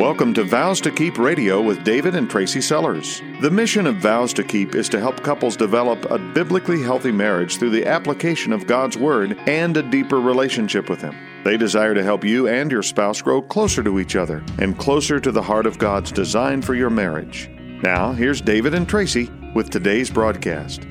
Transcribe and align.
Welcome 0.00 0.32
to 0.32 0.44
Vows 0.44 0.80
to 0.80 0.90
Keep 0.90 1.18
Radio 1.18 1.60
with 1.60 1.84
David 1.84 2.14
and 2.14 2.28
Tracy 2.28 2.62
Sellers. 2.62 3.20
The 3.42 3.50
mission 3.50 3.86
of 3.86 3.96
Vows 3.96 4.32
to 4.32 4.42
Keep 4.42 4.74
is 4.74 4.88
to 4.88 4.98
help 4.98 5.22
couples 5.22 5.58
develop 5.58 6.10
a 6.10 6.18
biblically 6.18 6.82
healthy 6.82 7.12
marriage 7.12 7.58
through 7.58 7.68
the 7.68 7.84
application 7.84 8.54
of 8.54 8.66
God's 8.66 8.96
Word 8.96 9.38
and 9.46 9.76
a 9.76 9.82
deeper 9.82 10.18
relationship 10.18 10.88
with 10.88 11.02
Him. 11.02 11.14
They 11.44 11.58
desire 11.58 11.92
to 11.92 12.02
help 12.02 12.24
you 12.24 12.48
and 12.48 12.72
your 12.72 12.82
spouse 12.82 13.20
grow 13.20 13.42
closer 13.42 13.82
to 13.82 14.00
each 14.00 14.16
other 14.16 14.42
and 14.58 14.78
closer 14.78 15.20
to 15.20 15.30
the 15.30 15.42
heart 15.42 15.66
of 15.66 15.76
God's 15.76 16.12
design 16.12 16.62
for 16.62 16.74
your 16.74 16.88
marriage. 16.88 17.50
Now, 17.82 18.12
here's 18.12 18.40
David 18.40 18.72
and 18.72 18.88
Tracy 18.88 19.30
with 19.54 19.68
today's 19.68 20.08
broadcast. 20.08 20.86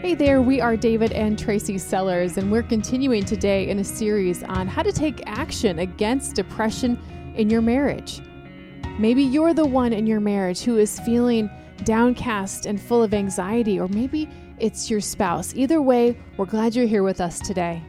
Hey 0.00 0.16
there, 0.16 0.42
we 0.42 0.60
are 0.60 0.76
David 0.76 1.12
and 1.12 1.38
Tracy 1.38 1.78
Sellers, 1.78 2.36
and 2.36 2.50
we're 2.50 2.64
continuing 2.64 3.24
today 3.24 3.68
in 3.68 3.78
a 3.78 3.84
series 3.84 4.42
on 4.42 4.66
how 4.66 4.82
to 4.82 4.90
take 4.90 5.22
action 5.26 5.78
against 5.78 6.34
depression 6.34 6.98
in 7.36 7.50
your 7.50 7.62
marriage. 7.62 8.20
Maybe 8.98 9.22
you're 9.22 9.54
the 9.54 9.66
one 9.66 9.92
in 9.92 10.06
your 10.06 10.20
marriage 10.20 10.62
who 10.62 10.76
is 10.76 11.00
feeling 11.00 11.50
downcast 11.84 12.66
and 12.66 12.80
full 12.80 13.02
of 13.02 13.14
anxiety, 13.14 13.80
or 13.80 13.88
maybe 13.88 14.28
it's 14.58 14.90
your 14.90 15.00
spouse. 15.00 15.54
Either 15.54 15.80
way, 15.82 16.16
we're 16.36 16.46
glad 16.46 16.74
you're 16.74 16.86
here 16.86 17.02
with 17.02 17.20
us 17.20 17.40
today. 17.40 17.82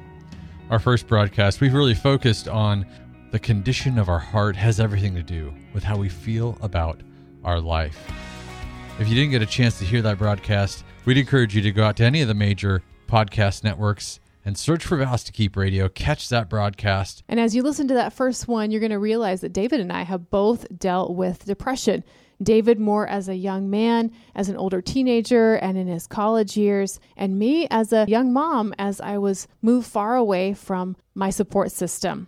Our 0.70 0.80
first 0.80 1.08
broadcast, 1.08 1.62
we've 1.62 1.74
really 1.74 1.94
focused 1.94 2.48
on 2.48 2.86
the 3.32 3.40
condition 3.40 3.98
of 4.00 4.10
our 4.10 4.20
heart 4.20 4.56
has 4.56 4.80
everything 4.80 5.16
to 5.16 5.24
do 5.24 5.54
with 5.74 5.84
how 5.84 5.98
we 5.98 6.08
feel 6.08 6.58
about 6.62 7.02
our 7.44 7.60
life. 7.60 7.98
If 9.00 9.08
you 9.10 9.16
didn't 9.16 9.32
get 9.32 9.42
a 9.42 9.48
chance 9.48 9.80
to 9.80 9.86
hear 9.86 10.02
that 10.04 10.18
broadcast, 10.18 10.84
we'd 11.06 11.18
encourage 11.18 11.56
you 11.56 11.62
to 11.64 11.72
go 11.72 11.84
out 11.84 11.98
to 11.98 12.04
any 12.04 12.22
of 12.22 12.28
the 12.28 12.34
major 12.34 12.84
podcast 13.08 13.64
networks 13.64 14.20
and 14.46 14.58
search 14.58 14.86
for 14.86 14.98
Vows 14.98 15.24
to 15.26 15.32
Keep 15.32 15.56
Radio. 15.56 15.90
Catch 15.90 16.30
that 16.30 16.50
broadcast. 16.50 17.24
And 17.28 17.40
as 17.40 17.56
you 17.56 17.64
listen 17.64 17.88
to 17.88 17.94
that 17.94 18.14
first 18.14 18.48
one, 18.48 18.72
you're 18.72 18.80
going 18.80 18.92
to 18.92 19.00
realize 19.00 19.42
that 19.42 19.54
David 19.54 19.80
and 19.80 19.92
I 19.92 20.04
have 20.04 20.30
both 20.30 20.66
dealt 20.78 21.16
with 21.16 21.46
depression. 21.46 22.04
David 22.42 22.80
more 22.80 23.08
as 23.08 23.30
a 23.30 23.36
young 23.36 23.70
man, 23.70 24.12
as 24.36 24.50
an 24.50 24.58
older 24.58 24.82
teenager, 24.82 25.56
and 25.56 25.78
in 25.78 25.88
his 25.88 26.08
college 26.08 26.58
years, 26.58 27.00
and 27.16 27.40
me 27.40 27.68
as 27.70 27.94
a 27.94 28.06
young 28.08 28.34
mom 28.34 28.74
as 28.78 29.00
I 29.00 29.18
was 29.18 29.48
moved 29.62 29.88
far 29.88 30.16
away 30.16 30.54
from 30.54 30.98
my 31.16 31.30
support 31.30 31.72
system. 31.72 32.28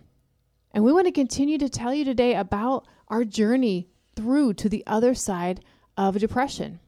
And 0.72 0.84
we 0.84 0.92
want 0.92 1.06
to 1.06 1.12
continue 1.12 1.58
to 1.58 1.68
tell 1.68 1.92
you 1.92 2.04
today 2.04 2.34
about 2.34 2.86
our 3.08 3.24
journey 3.24 3.88
through 4.14 4.54
to 4.54 4.68
the 4.68 4.84
other 4.86 5.14
side 5.14 5.60
of 5.96 6.18
depression. 6.18 6.80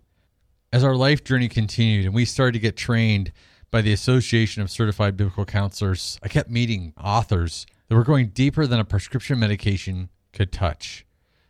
As 0.73 0.85
our 0.85 0.97
life 0.97 1.25
journey 1.25 1.49
continued 1.49 2.05
and 2.05 2.15
we 2.15 2.25
started 2.25 2.53
to 2.53 2.59
get 2.59 2.77
trained 2.77 3.33
by 3.71 3.83
the 3.83 3.93
Association 3.93 4.63
of 4.63 4.71
Certified 4.71 5.17
Biblical 5.17 5.45
Counselors, 5.45 6.19
I 6.23 6.29
kept 6.29 6.51
meeting 6.51 6.95
authors 7.03 7.67
that 7.89 7.97
were 7.97 8.05
going 8.05 8.29
deeper 8.29 8.67
than 8.67 8.81
a 8.81 8.85
prescription 8.85 9.39
medication 9.39 10.09
could 10.33 10.53
touch. 10.53 11.05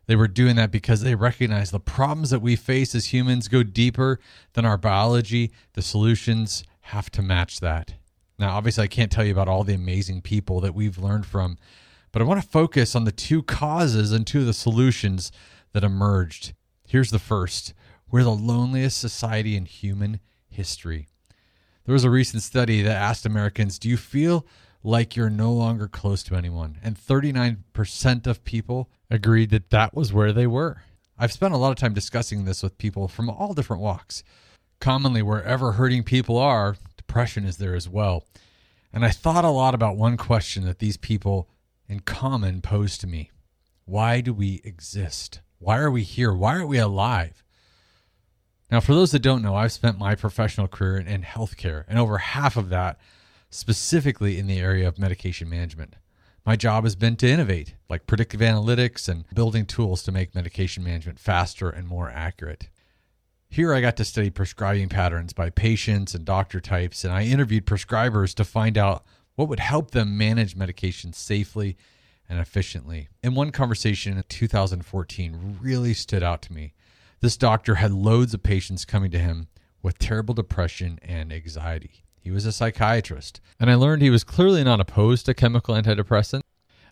They 0.07 0.17
were 0.17 0.27
doing 0.27 0.57
that 0.57 0.71
because 0.71 1.03
they 1.03 1.15
recognized 1.15 1.71
the 1.73 1.81
problems 1.81 2.31
that 2.31 2.43
we 2.43 2.57
face 2.57 2.95
as 2.95 3.13
humans 3.13 3.47
go 3.47 3.63
deeper 3.63 4.19
than 4.55 4.65
our 4.65 4.79
biology. 4.79 5.53
The 5.75 5.83
solutions 5.83 6.65
have 6.81 7.11
to 7.11 7.23
match 7.23 7.61
that. 7.61 7.95
Now, 8.39 8.57
obviously, 8.57 8.85
I 8.85 8.89
can't 8.89 9.13
tell 9.13 9.25
you 9.25 9.33
about 9.33 9.49
all 9.49 9.65
the 9.65 9.75
amazing 9.75 10.23
people 10.23 10.61
that 10.61 10.75
we've 10.75 10.99
learned 10.99 11.27
from, 11.27 11.59
but 12.11 12.23
I 12.23 12.25
want 12.25 12.43
to 12.43 12.49
focus 12.49 12.97
on 12.97 13.05
the 13.05 13.13
two 13.13 13.43
causes 13.43 14.11
and 14.13 14.27
two 14.27 14.41
of 14.41 14.47
the 14.47 14.55
solutions 14.55 15.31
that 15.73 15.85
emerged. 15.85 16.55
Here's 16.87 17.11
the 17.11 17.19
first 17.19 17.75
we're 18.11 18.25
the 18.25 18.31
loneliest 18.31 18.99
society 18.99 19.55
in 19.55 19.67
human 19.67 20.21
history. 20.49 21.09
There 21.89 21.95
was 21.95 22.05
a 22.05 22.11
recent 22.11 22.43
study 22.43 22.83
that 22.83 22.95
asked 22.95 23.25
Americans, 23.25 23.79
Do 23.79 23.89
you 23.89 23.97
feel 23.97 24.47
like 24.83 25.17
you're 25.17 25.31
no 25.31 25.51
longer 25.55 25.89
close 25.89 26.23
to 26.25 26.35
anyone? 26.35 26.77
And 26.83 26.99
39% 26.99 28.27
of 28.27 28.45
people 28.45 28.91
agreed 29.11 29.49
that 29.49 29.71
that 29.71 29.95
was 29.95 30.13
where 30.13 30.35
they 30.35 30.47
were. 30.47 30.83
I've 31.19 31.33
spent 31.33 31.55
a 31.55 31.57
lot 31.57 31.71
of 31.71 31.77
time 31.77 31.95
discussing 31.95 32.45
this 32.45 32.63
with 32.63 32.77
people 32.77 33.09
from 33.09 33.31
all 33.31 33.55
different 33.55 33.81
walks. 33.81 34.23
Commonly, 34.81 35.23
wherever 35.23 35.73
hurting 35.73 36.03
people 36.03 36.37
are, 36.37 36.77
depression 36.99 37.47
is 37.47 37.57
there 37.57 37.75
as 37.75 37.89
well. 37.89 38.27
And 38.93 39.03
I 39.03 39.09
thought 39.09 39.47
a 39.47 39.49
lot 39.49 39.75
about 39.75 39.97
one 39.97 40.19
question 40.19 40.67
that 40.67 40.81
these 40.81 40.99
people 40.99 41.49
in 41.89 42.01
common 42.01 42.61
posed 42.61 43.01
to 43.01 43.07
me 43.07 43.31
Why 43.87 44.21
do 44.21 44.35
we 44.35 44.61
exist? 44.63 45.41
Why 45.59 45.79
are 45.79 45.91
we 45.91 46.03
here? 46.03 46.35
Why 46.35 46.57
are 46.57 46.67
we 46.67 46.77
alive? 46.77 47.43
Now, 48.71 48.81
for 48.81 48.95
those 48.95 49.13
that 49.13 49.23
don't 49.23 49.43
know, 49.43 49.55
I've 49.55 49.73
spent 49.73 49.99
my 49.99 50.15
professional 50.15 50.69
career 50.69 50.99
in, 50.99 51.23
healthcare, 51.23 51.85
and 51.89 51.99
over 51.99 52.19
half 52.19 52.57
of 52.57 52.69
that 52.69 52.99
specifically 53.49 54.39
in 54.39 54.47
the 54.47 54.59
area 54.59 54.87
of 54.87 54.99
medication 54.99 55.49
management. 55.49 55.97
My 56.45 56.55
job 56.55 56.85
has 56.85 56.95
been 56.95 57.17
to 57.17 57.29
innovate, 57.29 57.75
like 57.89 58.07
predictive 58.07 58.41
analytics 58.41 59.09
and 59.09 59.25
building 59.35 59.65
tools 59.65 60.03
to 60.03 60.13
make 60.13 60.35
medication 60.35 60.85
management 60.85 61.19
faster 61.19 61.71
and 61.71 61.87
more 61.87 62.11
accurate. 62.11 62.69
Here, 63.49 63.73
I 63.73 63.81
got 63.81 63.97
to 63.97 64.05
study 64.05 64.29
prescribing 64.29 64.91
patterns 64.91 65.33
by 65.33 65.49
patients 65.49 66.15
and 66.15 66.27
doctor 66.27 66.61
types, 66.61 67.05
and 67.05 67.13
I 67.13 67.25
interviewed 67.25 67.65
prescribers 67.65 68.35
to 68.35 68.45
find 68.45 68.77
out 68.77 69.05
what 69.35 69.49
would 69.49 69.61
help 69.61 69.93
them 69.93 70.19
manage 70.19 70.57
medication 70.57 71.15
safely 71.15 71.79
and 72.29 72.39
efficiently. 72.39 73.09
And 73.23 73.35
one 73.35 73.51
conversation 73.51 74.19
in 74.19 74.25
2014 74.29 75.59
really 75.63 75.95
stood 75.95 76.23
out 76.23 76.43
to 76.43 76.53
me. 76.53 76.75
This 77.21 77.37
doctor 77.37 77.77
had 77.77 77.93
loads 77.93 78.33
of 78.33 78.45
patients 78.45 78.85
coming 78.85 79.11
to 79.11 79.19
him 79.19 79.49
with 79.83 79.99
terrible 79.99 80.35
depression 80.35 81.01
and 81.03 81.33
anxiety. 81.33 82.05
He 82.21 82.31
was 82.31 82.47
a 82.47 82.53
psychiatrist, 82.53 83.41
and 83.59 83.69
I 83.71 83.75
learned 83.75 84.03
he 84.03 84.11
was 84.11 84.23
clearly 84.23 84.63
not 84.63 84.81
opposed 84.81 85.27
to 85.27 85.35
chemical 85.35 85.75
antidepressants. 85.75 86.43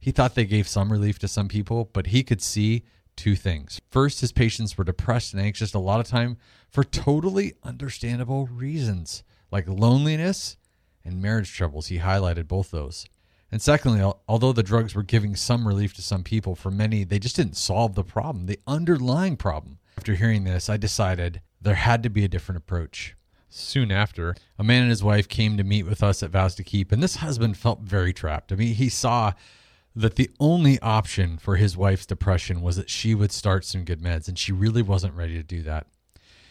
He 0.00 0.10
thought 0.10 0.34
they 0.34 0.44
gave 0.44 0.66
some 0.66 0.90
relief 0.90 1.18
to 1.20 1.28
some 1.28 1.46
people, 1.46 1.90
but 1.92 2.08
he 2.08 2.24
could 2.24 2.42
see 2.42 2.84
two 3.16 3.36
things. 3.36 3.80
First, 3.88 4.20
his 4.20 4.32
patients 4.32 4.76
were 4.76 4.84
depressed 4.84 5.32
and 5.32 5.40
anxious 5.40 5.74
a 5.74 5.78
lot 5.78 6.00
of 6.00 6.08
time 6.08 6.38
for 6.70 6.82
totally 6.82 7.54
understandable 7.62 8.46
reasons, 8.46 9.22
like 9.52 9.68
loneliness 9.68 10.56
and 11.04 11.22
marriage 11.22 11.52
troubles. 11.52 11.86
He 11.86 11.98
highlighted 11.98 12.48
both 12.48 12.72
those. 12.72 13.06
And 13.52 13.62
secondly, 13.62 14.02
although 14.28 14.52
the 14.52 14.62
drugs 14.62 14.94
were 14.94 15.02
giving 15.02 15.36
some 15.36 15.68
relief 15.68 15.94
to 15.94 16.02
some 16.02 16.24
people, 16.24 16.56
for 16.56 16.70
many, 16.70 17.04
they 17.04 17.18
just 17.18 17.36
didn't 17.36 17.56
solve 17.56 17.94
the 17.94 18.02
problem, 18.02 18.46
the 18.46 18.58
underlying 18.66 19.36
problem. 19.36 19.78
After 19.96 20.14
hearing 20.14 20.44
this, 20.44 20.68
I 20.68 20.76
decided 20.76 21.40
there 21.60 21.76
had 21.76 22.02
to 22.02 22.10
be 22.10 22.24
a 22.24 22.28
different 22.28 22.58
approach. 22.58 23.14
Soon 23.48 23.90
after, 23.90 24.34
a 24.58 24.64
man 24.64 24.82
and 24.82 24.90
his 24.90 25.04
wife 25.04 25.28
came 25.28 25.56
to 25.56 25.64
meet 25.64 25.84
with 25.84 26.02
us 26.02 26.22
at 26.22 26.30
Vows 26.30 26.54
to 26.56 26.64
Keep, 26.64 26.92
and 26.92 27.02
this 27.02 27.16
husband 27.16 27.56
felt 27.56 27.80
very 27.80 28.12
trapped. 28.12 28.52
I 28.52 28.56
mean, 28.56 28.74
he 28.74 28.88
saw 28.88 29.32
that 29.94 30.16
the 30.16 30.30
only 30.38 30.78
option 30.80 31.38
for 31.38 31.56
his 31.56 31.76
wife's 31.76 32.04
depression 32.04 32.60
was 32.60 32.76
that 32.76 32.90
she 32.90 33.14
would 33.14 33.32
start 33.32 33.64
some 33.64 33.84
good 33.84 34.02
meds, 34.02 34.28
and 34.28 34.38
she 34.38 34.52
really 34.52 34.82
wasn't 34.82 35.14
ready 35.14 35.34
to 35.34 35.42
do 35.42 35.62
that. 35.62 35.86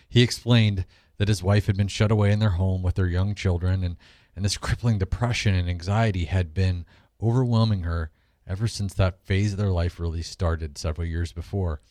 He 0.09 0.23
explained 0.23 0.85
that 1.17 1.27
his 1.27 1.43
wife 1.43 1.67
had 1.67 1.77
been 1.77 1.87
shut 1.87 2.09
away 2.09 2.31
in 2.31 2.39
their 2.39 2.51
home 2.51 2.81
with 2.81 2.95
their 2.95 3.07
young 3.07 3.35
children, 3.35 3.83
and, 3.83 3.97
and 4.35 4.43
this 4.43 4.57
crippling 4.57 4.97
depression 4.97 5.55
and 5.55 5.69
anxiety 5.69 6.25
had 6.25 6.53
been 6.53 6.85
overwhelming 7.21 7.83
her 7.83 8.11
ever 8.47 8.67
since 8.67 8.93
that 8.93 9.25
phase 9.25 9.53
of 9.53 9.57
their 9.57 9.71
life 9.71 9.99
really 9.99 10.21
started 10.21 10.77
several 10.77 11.07
years 11.07 11.31
before. 11.31 11.81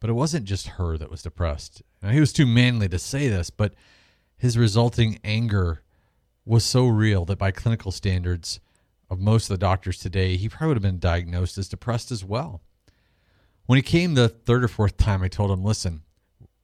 But 0.00 0.10
it 0.10 0.14
wasn't 0.14 0.46
just 0.46 0.68
her 0.68 0.96
that 0.96 1.10
was 1.10 1.22
depressed. 1.22 1.82
Now, 2.02 2.10
he 2.10 2.20
was 2.20 2.32
too 2.32 2.46
manly 2.46 2.88
to 2.88 2.98
say 2.98 3.28
this, 3.28 3.50
but 3.50 3.74
his 4.36 4.56
resulting 4.56 5.18
anger 5.24 5.82
was 6.44 6.64
so 6.64 6.86
real 6.86 7.24
that 7.26 7.38
by 7.38 7.50
clinical 7.50 7.90
standards 7.90 8.60
of 9.10 9.18
most 9.18 9.44
of 9.44 9.48
the 9.48 9.58
doctors 9.58 9.98
today, 9.98 10.36
he 10.36 10.48
probably 10.48 10.68
would 10.68 10.76
have 10.76 10.82
been 10.82 10.98
diagnosed 10.98 11.58
as 11.58 11.68
depressed 11.68 12.10
as 12.12 12.24
well. 12.24 12.62
When 13.66 13.76
he 13.76 13.82
came 13.82 14.14
the 14.14 14.28
third 14.28 14.64
or 14.64 14.68
fourth 14.68 14.96
time, 14.96 15.22
I 15.22 15.28
told 15.28 15.50
him, 15.50 15.64
listen, 15.64 16.02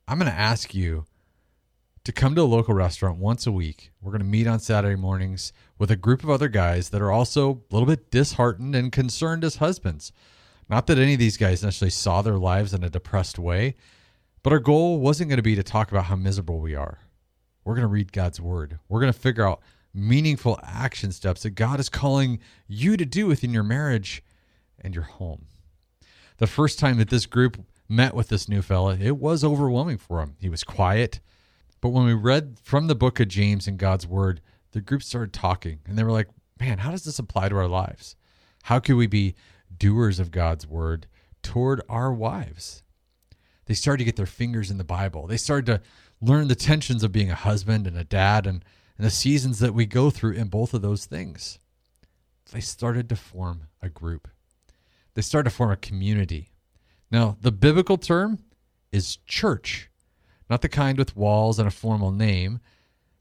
I'm 0.07 0.19
going 0.19 0.31
to 0.31 0.39
ask 0.39 0.75
you 0.75 1.05
to 2.05 2.13
come 2.13 2.35
to 2.35 2.43
a 2.43 2.45
local 2.45 2.75
restaurant 2.75 3.19
once 3.19 3.47
a 3.47 3.53
week. 3.53 3.91
We're 4.03 4.13
going 4.13 4.21
to 4.21 4.27
meet 4.27 4.47
on 4.47 4.61
Saturday 4.61 4.95
mornings 4.95 5.55
with 5.79 5.91
a 5.91 5.97
group 5.97 6.23
of 6.23 6.29
other 6.29 6.49
guys 6.49 6.91
that 6.91 7.01
are 7.01 7.11
also 7.11 7.63
a 7.71 7.75
little 7.75 7.87
bit 7.87 8.11
disheartened 8.11 8.75
and 8.75 8.93
concerned 8.93 9.43
as 9.43 9.57
husbands. 9.57 10.13
Not 10.69 10.87
that 10.87 10.99
any 10.99 11.15
of 11.15 11.19
these 11.19 11.39
guys 11.39 11.63
necessarily 11.63 11.91
saw 11.91 12.21
their 12.21 12.37
lives 12.37 12.75
in 12.75 12.85
a 12.85 12.91
depressed 12.91 13.39
way, 13.39 13.77
but 14.43 14.53
our 14.53 14.59
goal 14.59 15.01
wasn't 15.01 15.31
going 15.31 15.39
to 15.39 15.43
be 15.43 15.57
to 15.57 15.63
talk 15.63 15.91
about 15.91 16.05
how 16.05 16.17
miserable 16.17 16.61
we 16.61 16.75
are. 16.75 16.99
We're 17.65 17.75
going 17.75 17.89
to 17.89 17.89
read 17.89 18.13
God's 18.13 18.41
word. 18.41 18.79
We're 18.89 19.01
going 19.01 19.13
to 19.13 19.19
figure 19.19 19.49
out 19.49 19.63
meaningful 19.95 20.61
action 20.63 21.11
steps 21.11 21.45
that 21.45 21.51
God 21.51 21.81
is 21.81 21.89
calling 21.89 22.39
you 22.67 22.99
to 22.99 23.07
do 23.07 23.27
within 23.27 23.55
your 23.55 23.63
marriage 23.63 24.23
and 24.79 24.95
your 24.95 25.05
home. 25.05 25.47
The 26.37 26.47
first 26.47 26.79
time 26.79 26.99
that 26.99 27.09
this 27.09 27.25
group 27.25 27.65
met 27.89 28.15
with 28.15 28.29
this 28.29 28.47
new 28.47 28.61
fella, 28.61 28.99
it 29.01 29.17
was 29.17 29.43
overwhelming 29.43 29.97
for 29.97 30.21
him. 30.21 30.37
He 30.39 30.51
was 30.51 30.65
quiet. 30.65 31.21
But 31.85 31.91
when 31.91 32.07
we 32.07 32.15
read 32.15 32.57
from 32.63 32.87
the 32.87 32.95
book 32.95 33.21
of 33.21 33.29
James 33.29 33.69
and 33.69 33.77
God's 33.77 34.07
word, 34.07 34.41
the 34.73 34.81
group 34.81 35.03
started 35.03 35.35
talking 35.35 35.81
and 35.85 35.99
they 35.99 36.03
were 36.03 36.13
like, 36.13 36.29
man, 36.59 36.79
how 36.79 36.91
does 36.91 37.05
this 37.05 37.19
apply 37.19 37.51
to 37.51 37.57
our 37.59 37.69
lives? 37.69 38.17
How 38.63 38.79
can 38.79 38.97
we 38.97 39.07
be 39.07 39.35
doers 39.77 40.19
of 40.19 40.31
God's 40.31 40.67
word 40.67 41.09
toward 41.43 41.83
our 41.87 42.11
wives. 42.11 42.85
They 43.67 43.75
started 43.75 43.99
to 43.99 44.05
get 44.05 44.17
their 44.17 44.25
fingers 44.25 44.71
in 44.71 44.79
the 44.79 44.83
Bible. 44.83 45.27
They 45.27 45.37
started 45.37 45.67
to 45.67 45.83
learn 46.23 46.49
the 46.49 46.55
tensions 46.55 47.05
of 47.05 47.13
being 47.13 47.31
a 47.31 47.35
husband 47.35 47.87
and 47.87 47.99
a 47.99 48.05
dad 48.05 48.47
and, 48.47 48.65
and 48.97 49.07
the 49.07 49.11
seasons 49.11 49.59
that 49.59 49.75
we 49.75 49.85
go 49.85 50.09
through 50.09 50.33
in 50.33 50.49
both 50.49 50.73
of 50.73 50.81
those 50.81 51.05
things. 51.05 51.59
They 52.51 52.61
started 52.61 53.11
to 53.11 53.17
form 53.17 53.65
a 53.83 53.91
group. 53.91 54.27
They 55.13 55.21
started 55.21 55.51
to 55.51 55.55
form 55.55 55.71
a 55.71 55.77
community. 55.77 56.49
Now, 57.11 57.37
the 57.43 57.53
biblical 57.53 57.99
term 57.99 58.39
is 58.91 59.17
church, 59.27 59.91
not 60.49 60.63
the 60.63 60.69
kind 60.69 60.99
with 60.99 61.17
walls 61.17 61.59
and 61.59 61.69
a 61.69 61.73
formal 61.73 62.11
name, 62.11 62.61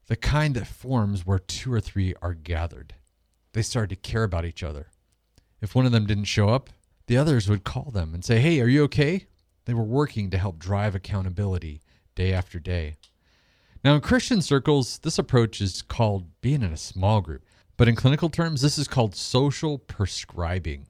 the 0.06 0.16
kind 0.16 0.54
that 0.54 0.66
forms 0.66 1.24
where 1.24 1.38
two 1.38 1.72
or 1.72 1.80
three 1.80 2.14
are 2.20 2.34
gathered. 2.34 2.94
They 3.52 3.62
started 3.62 3.90
to 3.90 4.08
care 4.08 4.24
about 4.24 4.44
each 4.44 4.62
other. 4.62 4.88
If 5.60 5.74
one 5.74 5.86
of 5.86 5.92
them 5.92 6.06
didn't 6.06 6.24
show 6.24 6.50
up, 6.50 6.70
the 7.06 7.16
others 7.16 7.48
would 7.48 7.64
call 7.64 7.90
them 7.90 8.12
and 8.12 8.24
say, 8.24 8.40
Hey, 8.40 8.60
are 8.60 8.68
you 8.68 8.82
okay? 8.84 9.26
They 9.64 9.74
were 9.74 9.82
working 9.82 10.30
to 10.30 10.38
help 10.38 10.58
drive 10.58 10.94
accountability 10.94 11.80
day 12.14 12.32
after 12.32 12.58
day. 12.58 12.96
Now, 13.82 13.94
in 13.94 14.00
Christian 14.00 14.40
circles, 14.40 14.98
this 14.98 15.18
approach 15.18 15.60
is 15.60 15.82
called 15.82 16.26
being 16.40 16.62
in 16.62 16.72
a 16.72 16.76
small 16.76 17.20
group. 17.20 17.44
But 17.76 17.88
in 17.88 17.96
clinical 17.96 18.30
terms, 18.30 18.60
this 18.60 18.78
is 18.78 18.88
called 18.88 19.14
social 19.14 19.78
prescribing. 19.78 20.86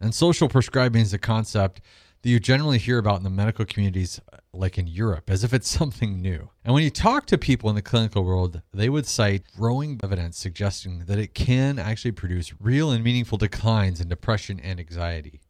And 0.00 0.14
social 0.14 0.48
prescribing 0.48 1.02
is 1.02 1.12
a 1.12 1.18
concept 1.18 1.80
that 2.22 2.28
you 2.30 2.38
generally 2.38 2.78
hear 2.78 2.98
about 2.98 3.18
in 3.18 3.24
the 3.24 3.30
medical 3.30 3.64
communities, 3.64 4.20
like 4.52 4.78
in 4.78 4.86
Europe, 4.86 5.28
as 5.28 5.42
if 5.42 5.52
it's 5.52 5.68
something 5.78 6.20
new. 6.20 6.50
And 6.64 6.72
when 6.72 6.84
you 6.84 6.90
talk 6.90 7.26
to 7.26 7.38
people 7.38 7.68
in 7.68 7.76
the 7.76 7.82
clinical 7.82 8.24
world, 8.24 8.62
they 8.72 8.88
would 8.88 9.06
cite 9.06 9.44
growing 9.56 10.00
evidence 10.02 10.38
suggesting 10.38 11.00
that 11.06 11.18
it 11.18 11.34
can 11.34 11.78
actually 11.78 12.12
produce 12.12 12.52
real 12.60 12.90
and 12.90 13.02
meaningful 13.02 13.38
declines 13.38 14.00
in 14.00 14.08
depression 14.08 14.60
and 14.60 14.78
anxiety. 14.78 15.40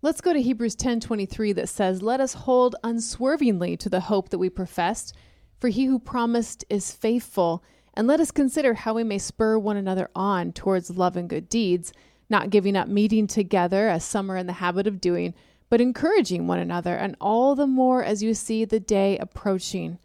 Let's 0.00 0.20
go 0.20 0.32
to 0.34 0.42
Hebrews 0.42 0.74
10:23 0.74 1.52
that 1.54 1.68
says, 1.68 2.02
"Let 2.02 2.20
us 2.20 2.34
hold 2.34 2.76
unswervingly 2.84 3.76
to 3.78 3.88
the 3.88 4.00
hope 4.00 4.28
that 4.30 4.38
we 4.38 4.50
professed, 4.50 5.14
for 5.58 5.68
he 5.68 5.86
who 5.86 5.98
promised 5.98 6.64
is 6.68 6.92
faithful, 6.92 7.62
and 7.94 8.06
let 8.06 8.20
us 8.20 8.30
consider 8.30 8.74
how 8.74 8.94
we 8.94 9.04
may 9.04 9.18
spur 9.18 9.56
one 9.58 9.76
another 9.76 10.10
on 10.14 10.52
towards 10.52 10.90
love 10.90 11.16
and 11.16 11.28
good 11.28 11.48
deeds, 11.48 11.92
not 12.28 12.50
giving 12.50 12.76
up 12.76 12.88
meeting 12.88 13.26
together 13.26 13.88
as 13.88 14.04
some 14.04 14.30
are 14.30 14.36
in 14.36 14.46
the 14.46 14.54
habit 14.54 14.86
of 14.86 15.00
doing, 15.00 15.32
but 15.68 15.80
encouraging 15.80 16.46
one 16.46 16.58
another, 16.58 16.94
and 16.94 17.16
all 17.20 17.54
the 17.54 17.66
more 17.66 18.04
as 18.04 18.22
you 18.22 18.34
see 18.34 18.64
the 18.64 18.80
day 18.80 19.18
approaching." 19.18 19.98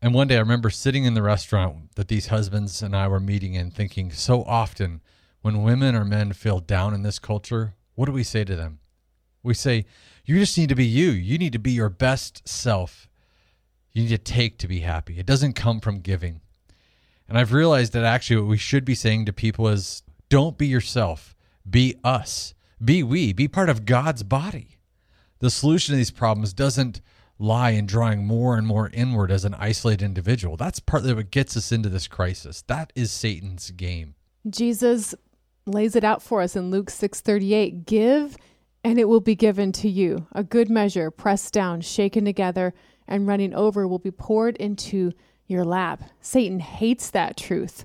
And 0.00 0.14
one 0.14 0.26
day 0.26 0.36
I 0.36 0.40
remember 0.40 0.68
sitting 0.68 1.04
in 1.04 1.14
the 1.14 1.22
restaurant 1.22 1.94
that 1.94 2.08
these 2.08 2.26
husbands 2.26 2.82
and 2.82 2.96
I 2.96 3.06
were 3.06 3.20
meeting 3.20 3.54
in, 3.54 3.70
thinking 3.70 4.10
so 4.10 4.42
often 4.42 5.00
when 5.42 5.62
women 5.62 5.94
or 5.94 6.04
men 6.04 6.32
feel 6.32 6.58
down 6.58 6.94
in 6.94 7.02
this 7.02 7.18
culture, 7.18 7.74
what 7.94 8.06
do 8.06 8.12
we 8.12 8.24
say 8.24 8.44
to 8.44 8.56
them? 8.56 8.78
We 9.42 9.54
say, 9.54 9.86
You 10.24 10.38
just 10.38 10.56
need 10.56 10.68
to 10.70 10.74
be 10.74 10.86
you. 10.86 11.10
You 11.10 11.38
need 11.38 11.52
to 11.52 11.58
be 11.58 11.72
your 11.72 11.88
best 11.88 12.48
self. 12.48 13.08
You 13.92 14.02
need 14.02 14.08
to 14.08 14.18
take 14.18 14.58
to 14.58 14.68
be 14.68 14.80
happy. 14.80 15.18
It 15.18 15.26
doesn't 15.26 15.54
come 15.54 15.80
from 15.80 16.00
giving. 16.00 16.40
And 17.28 17.38
I've 17.38 17.52
realized 17.52 17.92
that 17.92 18.04
actually 18.04 18.36
what 18.36 18.48
we 18.48 18.56
should 18.56 18.84
be 18.84 18.94
saying 18.94 19.26
to 19.26 19.32
people 19.32 19.68
is 19.68 20.02
don't 20.28 20.58
be 20.58 20.66
yourself, 20.66 21.36
be 21.68 21.96
us, 22.02 22.54
be 22.82 23.02
we, 23.02 23.32
be 23.32 23.48
part 23.48 23.68
of 23.68 23.84
God's 23.84 24.22
body. 24.22 24.78
The 25.42 25.50
solution 25.50 25.92
to 25.92 25.96
these 25.96 26.12
problems 26.12 26.52
doesn't 26.52 27.00
lie 27.36 27.70
in 27.70 27.84
drawing 27.84 28.24
more 28.24 28.56
and 28.56 28.64
more 28.64 28.88
inward 28.90 29.32
as 29.32 29.44
an 29.44 29.54
isolated 29.54 30.04
individual. 30.04 30.56
That's 30.56 30.78
partly 30.78 31.12
what 31.12 31.32
gets 31.32 31.56
us 31.56 31.72
into 31.72 31.88
this 31.88 32.06
crisis. 32.06 32.62
That 32.68 32.92
is 32.94 33.10
Satan's 33.10 33.72
game. 33.72 34.14
Jesus 34.48 35.16
lays 35.66 35.96
it 35.96 36.04
out 36.04 36.22
for 36.22 36.42
us 36.42 36.54
in 36.54 36.70
Luke 36.70 36.90
6:38, 36.90 37.86
"Give 37.86 38.36
and 38.84 39.00
it 39.00 39.08
will 39.08 39.20
be 39.20 39.34
given 39.34 39.72
to 39.72 39.88
you. 39.88 40.28
A 40.30 40.44
good 40.44 40.70
measure, 40.70 41.10
pressed 41.10 41.52
down, 41.52 41.80
shaken 41.80 42.24
together, 42.24 42.72
and 43.08 43.26
running 43.26 43.52
over 43.52 43.88
will 43.88 43.98
be 43.98 44.12
poured 44.12 44.56
into 44.58 45.10
your 45.48 45.64
lap." 45.64 46.04
Satan 46.20 46.60
hates 46.60 47.10
that 47.10 47.36
truth, 47.36 47.84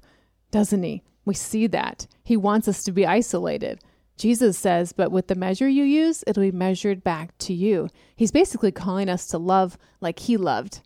doesn't 0.52 0.84
he? 0.84 1.02
We 1.26 1.34
see 1.34 1.66
that. 1.66 2.06
He 2.24 2.38
wants 2.38 2.68
us 2.68 2.84
to 2.84 2.92
be 2.92 3.08
isolated. 3.08 3.80
Jesus 4.18 4.58
says, 4.58 4.94
but 4.94 5.12
with 5.12 5.28
the 5.28 5.36
measure 5.36 5.70
you 5.70 5.84
use, 5.84 6.24
it'll 6.26 6.42
be 6.44 6.52
measured 6.52 7.04
back 7.04 7.38
to 7.40 7.54
you. 7.54 7.90
He's 8.16 8.32
basically 8.32 8.72
calling 8.72 9.10
us 9.10 9.28
to 9.28 9.38
love 9.38 9.78
like 10.02 10.20
he 10.20 10.38
loved. 10.38 10.82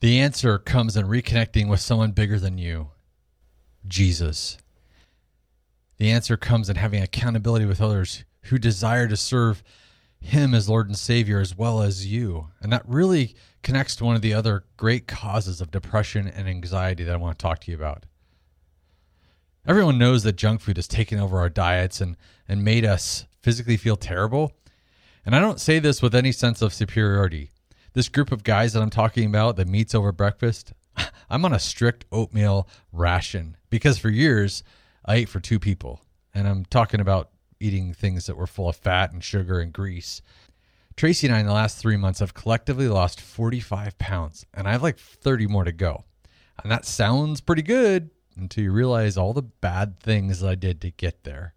The 0.00 0.20
answer 0.20 0.58
comes 0.58 0.96
in 0.96 1.06
reconnecting 1.06 1.68
with 1.68 1.80
someone 1.80 2.12
bigger 2.12 2.38
than 2.38 2.58
you 2.58 2.90
Jesus. 3.86 4.58
The 5.98 6.10
answer 6.10 6.36
comes 6.36 6.68
in 6.68 6.76
having 6.76 7.02
accountability 7.02 7.64
with 7.64 7.80
others 7.80 8.24
who 8.44 8.58
desire 8.58 9.08
to 9.08 9.16
serve 9.16 9.62
him 10.20 10.54
as 10.54 10.68
Lord 10.68 10.88
and 10.88 10.98
Savior 10.98 11.38
as 11.38 11.56
well 11.56 11.82
as 11.82 12.06
you. 12.06 12.48
And 12.60 12.72
that 12.72 12.82
really 12.88 13.36
connects 13.62 13.94
to 13.96 14.04
one 14.04 14.16
of 14.16 14.22
the 14.22 14.34
other 14.34 14.64
great 14.76 15.06
causes 15.06 15.60
of 15.60 15.70
depression 15.70 16.26
and 16.26 16.48
anxiety 16.48 17.04
that 17.04 17.14
I 17.14 17.18
want 17.18 17.38
to 17.38 17.42
talk 17.42 17.60
to 17.60 17.70
you 17.70 17.76
about. 17.76 18.04
Everyone 19.66 19.96
knows 19.96 20.24
that 20.24 20.36
junk 20.36 20.60
food 20.60 20.76
has 20.76 20.86
taken 20.86 21.18
over 21.18 21.38
our 21.38 21.48
diets 21.48 22.02
and, 22.02 22.16
and 22.46 22.62
made 22.62 22.84
us 22.84 23.24
physically 23.40 23.78
feel 23.78 23.96
terrible. 23.96 24.52
And 25.24 25.34
I 25.34 25.40
don't 25.40 25.58
say 25.58 25.78
this 25.78 26.02
with 26.02 26.14
any 26.14 26.32
sense 26.32 26.60
of 26.60 26.74
superiority. 26.74 27.50
This 27.94 28.10
group 28.10 28.30
of 28.30 28.44
guys 28.44 28.74
that 28.74 28.82
I'm 28.82 28.90
talking 28.90 29.24
about 29.24 29.56
that 29.56 29.66
meets 29.66 29.94
over 29.94 30.12
breakfast, 30.12 30.74
I'm 31.30 31.46
on 31.46 31.54
a 31.54 31.58
strict 31.58 32.04
oatmeal 32.12 32.68
ration 32.92 33.56
because 33.70 33.96
for 33.96 34.10
years 34.10 34.62
I 35.06 35.16
ate 35.16 35.28
for 35.30 35.40
two 35.40 35.58
people. 35.58 36.02
And 36.34 36.46
I'm 36.46 36.66
talking 36.66 37.00
about 37.00 37.30
eating 37.58 37.94
things 37.94 38.26
that 38.26 38.36
were 38.36 38.46
full 38.46 38.68
of 38.68 38.76
fat 38.76 39.12
and 39.12 39.24
sugar 39.24 39.60
and 39.60 39.72
grease. 39.72 40.20
Tracy 40.94 41.26
and 41.26 41.34
I 41.34 41.40
in 41.40 41.46
the 41.46 41.52
last 41.54 41.78
three 41.78 41.96
months 41.96 42.20
have 42.20 42.34
collectively 42.34 42.88
lost 42.88 43.18
45 43.18 43.96
pounds, 43.96 44.44
and 44.52 44.68
I 44.68 44.72
have 44.72 44.82
like 44.82 44.98
30 44.98 45.46
more 45.46 45.64
to 45.64 45.72
go. 45.72 46.04
And 46.62 46.70
that 46.70 46.84
sounds 46.84 47.40
pretty 47.40 47.62
good 47.62 48.10
until 48.36 48.64
you 48.64 48.72
realize 48.72 49.16
all 49.16 49.32
the 49.32 49.42
bad 49.42 50.00
things 50.00 50.42
I 50.42 50.54
did 50.54 50.80
to 50.80 50.90
get 50.90 51.24
there. 51.24 51.54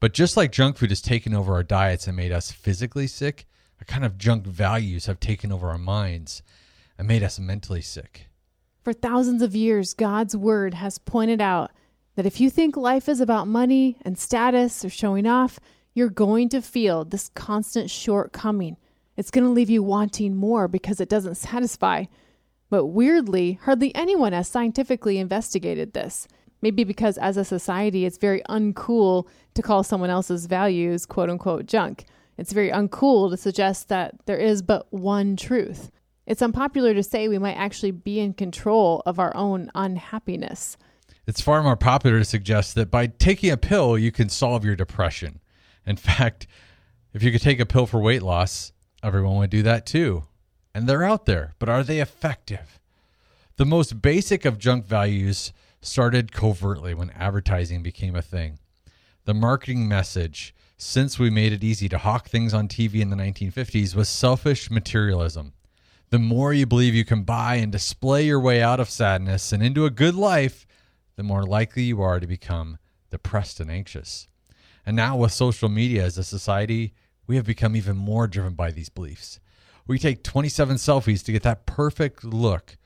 But 0.00 0.14
just 0.14 0.36
like 0.36 0.52
junk 0.52 0.78
food 0.78 0.90
has 0.90 1.02
taken 1.02 1.34
over 1.34 1.52
our 1.52 1.62
diets 1.62 2.06
and 2.06 2.16
made 2.16 2.32
us 2.32 2.50
physically 2.50 3.06
sick, 3.06 3.46
a 3.80 3.84
kind 3.84 4.04
of 4.04 4.18
junk 4.18 4.46
values 4.46 5.06
have 5.06 5.20
taken 5.20 5.52
over 5.52 5.68
our 5.68 5.78
minds 5.78 6.42
and 6.98 7.06
made 7.06 7.22
us 7.22 7.38
mentally 7.38 7.82
sick. 7.82 8.28
For 8.82 8.92
thousands 8.92 9.42
of 9.42 9.54
years, 9.54 9.94
God's 9.94 10.36
word 10.36 10.74
has 10.74 10.98
pointed 10.98 11.40
out 11.40 11.70
that 12.16 12.26
if 12.26 12.40
you 12.40 12.50
think 12.50 12.76
life 12.76 13.08
is 13.08 13.20
about 13.20 13.46
money 13.46 13.98
and 14.02 14.18
status 14.18 14.84
or 14.84 14.90
showing 14.90 15.26
off, 15.26 15.60
you're 15.94 16.08
going 16.08 16.48
to 16.50 16.62
feel 16.62 17.04
this 17.04 17.30
constant 17.34 17.90
shortcoming. 17.90 18.76
It's 19.16 19.30
going 19.30 19.44
to 19.44 19.50
leave 19.50 19.70
you 19.70 19.82
wanting 19.82 20.34
more 20.34 20.66
because 20.66 21.00
it 21.00 21.08
doesn't 21.08 21.34
satisfy. 21.36 22.04
But 22.70 22.86
weirdly, 22.86 23.58
hardly 23.64 23.94
anyone 23.94 24.32
has 24.32 24.48
scientifically 24.48 25.18
investigated 25.18 25.92
this. 25.92 26.28
Maybe 26.62 26.84
because 26.84 27.18
as 27.18 27.36
a 27.36 27.44
society, 27.44 28.04
it's 28.04 28.18
very 28.18 28.42
uncool 28.48 29.26
to 29.54 29.62
call 29.62 29.82
someone 29.82 30.10
else's 30.10 30.46
values 30.46 31.06
quote 31.06 31.30
unquote 31.30 31.66
junk. 31.66 32.04
It's 32.38 32.52
very 32.52 32.70
uncool 32.70 33.30
to 33.30 33.36
suggest 33.36 33.88
that 33.88 34.14
there 34.26 34.38
is 34.38 34.62
but 34.62 34.86
one 34.92 35.36
truth. 35.36 35.90
It's 36.26 36.42
unpopular 36.42 36.94
to 36.94 37.02
say 37.02 37.28
we 37.28 37.38
might 37.38 37.54
actually 37.54 37.90
be 37.90 38.20
in 38.20 38.34
control 38.34 39.02
of 39.04 39.18
our 39.18 39.34
own 39.34 39.70
unhappiness. 39.74 40.76
It's 41.26 41.40
far 41.40 41.62
more 41.62 41.76
popular 41.76 42.18
to 42.18 42.24
suggest 42.24 42.74
that 42.76 42.90
by 42.90 43.08
taking 43.08 43.50
a 43.50 43.56
pill, 43.56 43.98
you 43.98 44.12
can 44.12 44.28
solve 44.28 44.64
your 44.64 44.76
depression. 44.76 45.40
In 45.86 45.96
fact, 45.96 46.46
if 47.12 47.22
you 47.22 47.32
could 47.32 47.42
take 47.42 47.60
a 47.60 47.66
pill 47.66 47.86
for 47.86 48.00
weight 48.00 48.22
loss, 48.22 48.72
everyone 49.02 49.38
would 49.38 49.50
do 49.50 49.62
that 49.62 49.86
too. 49.86 50.24
And 50.74 50.88
they're 50.88 51.04
out 51.04 51.26
there, 51.26 51.54
but 51.58 51.68
are 51.68 51.82
they 51.82 52.00
effective? 52.00 52.78
The 53.56 53.66
most 53.66 54.00
basic 54.00 54.44
of 54.44 54.58
junk 54.58 54.86
values 54.86 55.52
started 55.82 56.32
covertly 56.32 56.94
when 56.94 57.10
advertising 57.10 57.82
became 57.82 58.14
a 58.14 58.22
thing. 58.22 58.58
The 59.24 59.34
marketing 59.34 59.88
message, 59.88 60.54
since 60.76 61.18
we 61.18 61.30
made 61.30 61.52
it 61.52 61.64
easy 61.64 61.88
to 61.88 61.98
hawk 61.98 62.28
things 62.28 62.54
on 62.54 62.68
TV 62.68 63.00
in 63.00 63.10
the 63.10 63.16
1950s, 63.16 63.94
was 63.94 64.08
selfish 64.08 64.70
materialism. 64.70 65.52
The 66.10 66.18
more 66.18 66.52
you 66.52 66.66
believe 66.66 66.94
you 66.94 67.04
can 67.04 67.22
buy 67.22 67.56
and 67.56 67.70
display 67.70 68.24
your 68.24 68.40
way 68.40 68.62
out 68.62 68.80
of 68.80 68.90
sadness 68.90 69.52
and 69.52 69.62
into 69.62 69.84
a 69.84 69.90
good 69.90 70.14
life, 70.14 70.66
the 71.16 71.22
more 71.22 71.44
likely 71.44 71.82
you 71.82 72.00
are 72.02 72.18
to 72.18 72.26
become 72.26 72.78
depressed 73.10 73.60
and 73.60 73.70
anxious. 73.70 74.26
And 74.86 74.96
now, 74.96 75.16
with 75.16 75.32
social 75.32 75.68
media 75.68 76.04
as 76.04 76.16
a 76.16 76.24
society, 76.24 76.94
we 77.26 77.36
have 77.36 77.44
become 77.44 77.76
even 77.76 77.96
more 77.96 78.26
driven 78.26 78.54
by 78.54 78.70
these 78.70 78.88
beliefs. 78.88 79.38
We 79.90 79.98
take 79.98 80.22
27 80.22 80.76
selfies 80.76 81.24
to 81.24 81.32
get 81.32 81.42
that 81.42 81.66
perfect 81.66 82.22
look 82.22 82.76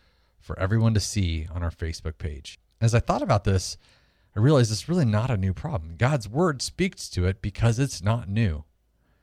for 0.40 0.58
everyone 0.58 0.94
to 0.94 1.00
see 1.00 1.46
on 1.54 1.62
our 1.62 1.70
Facebook 1.70 2.16
page. 2.16 2.58
As 2.80 2.94
I 2.94 3.00
thought 3.00 3.20
about 3.20 3.44
this, 3.44 3.76
I 4.34 4.40
realized 4.40 4.72
it's 4.72 4.88
really 4.88 5.04
not 5.04 5.30
a 5.30 5.36
new 5.36 5.52
problem. 5.52 5.96
God's 5.98 6.30
word 6.30 6.62
speaks 6.62 7.10
to 7.10 7.26
it 7.26 7.42
because 7.42 7.78
it's 7.78 8.02
not 8.02 8.30
new. 8.30 8.64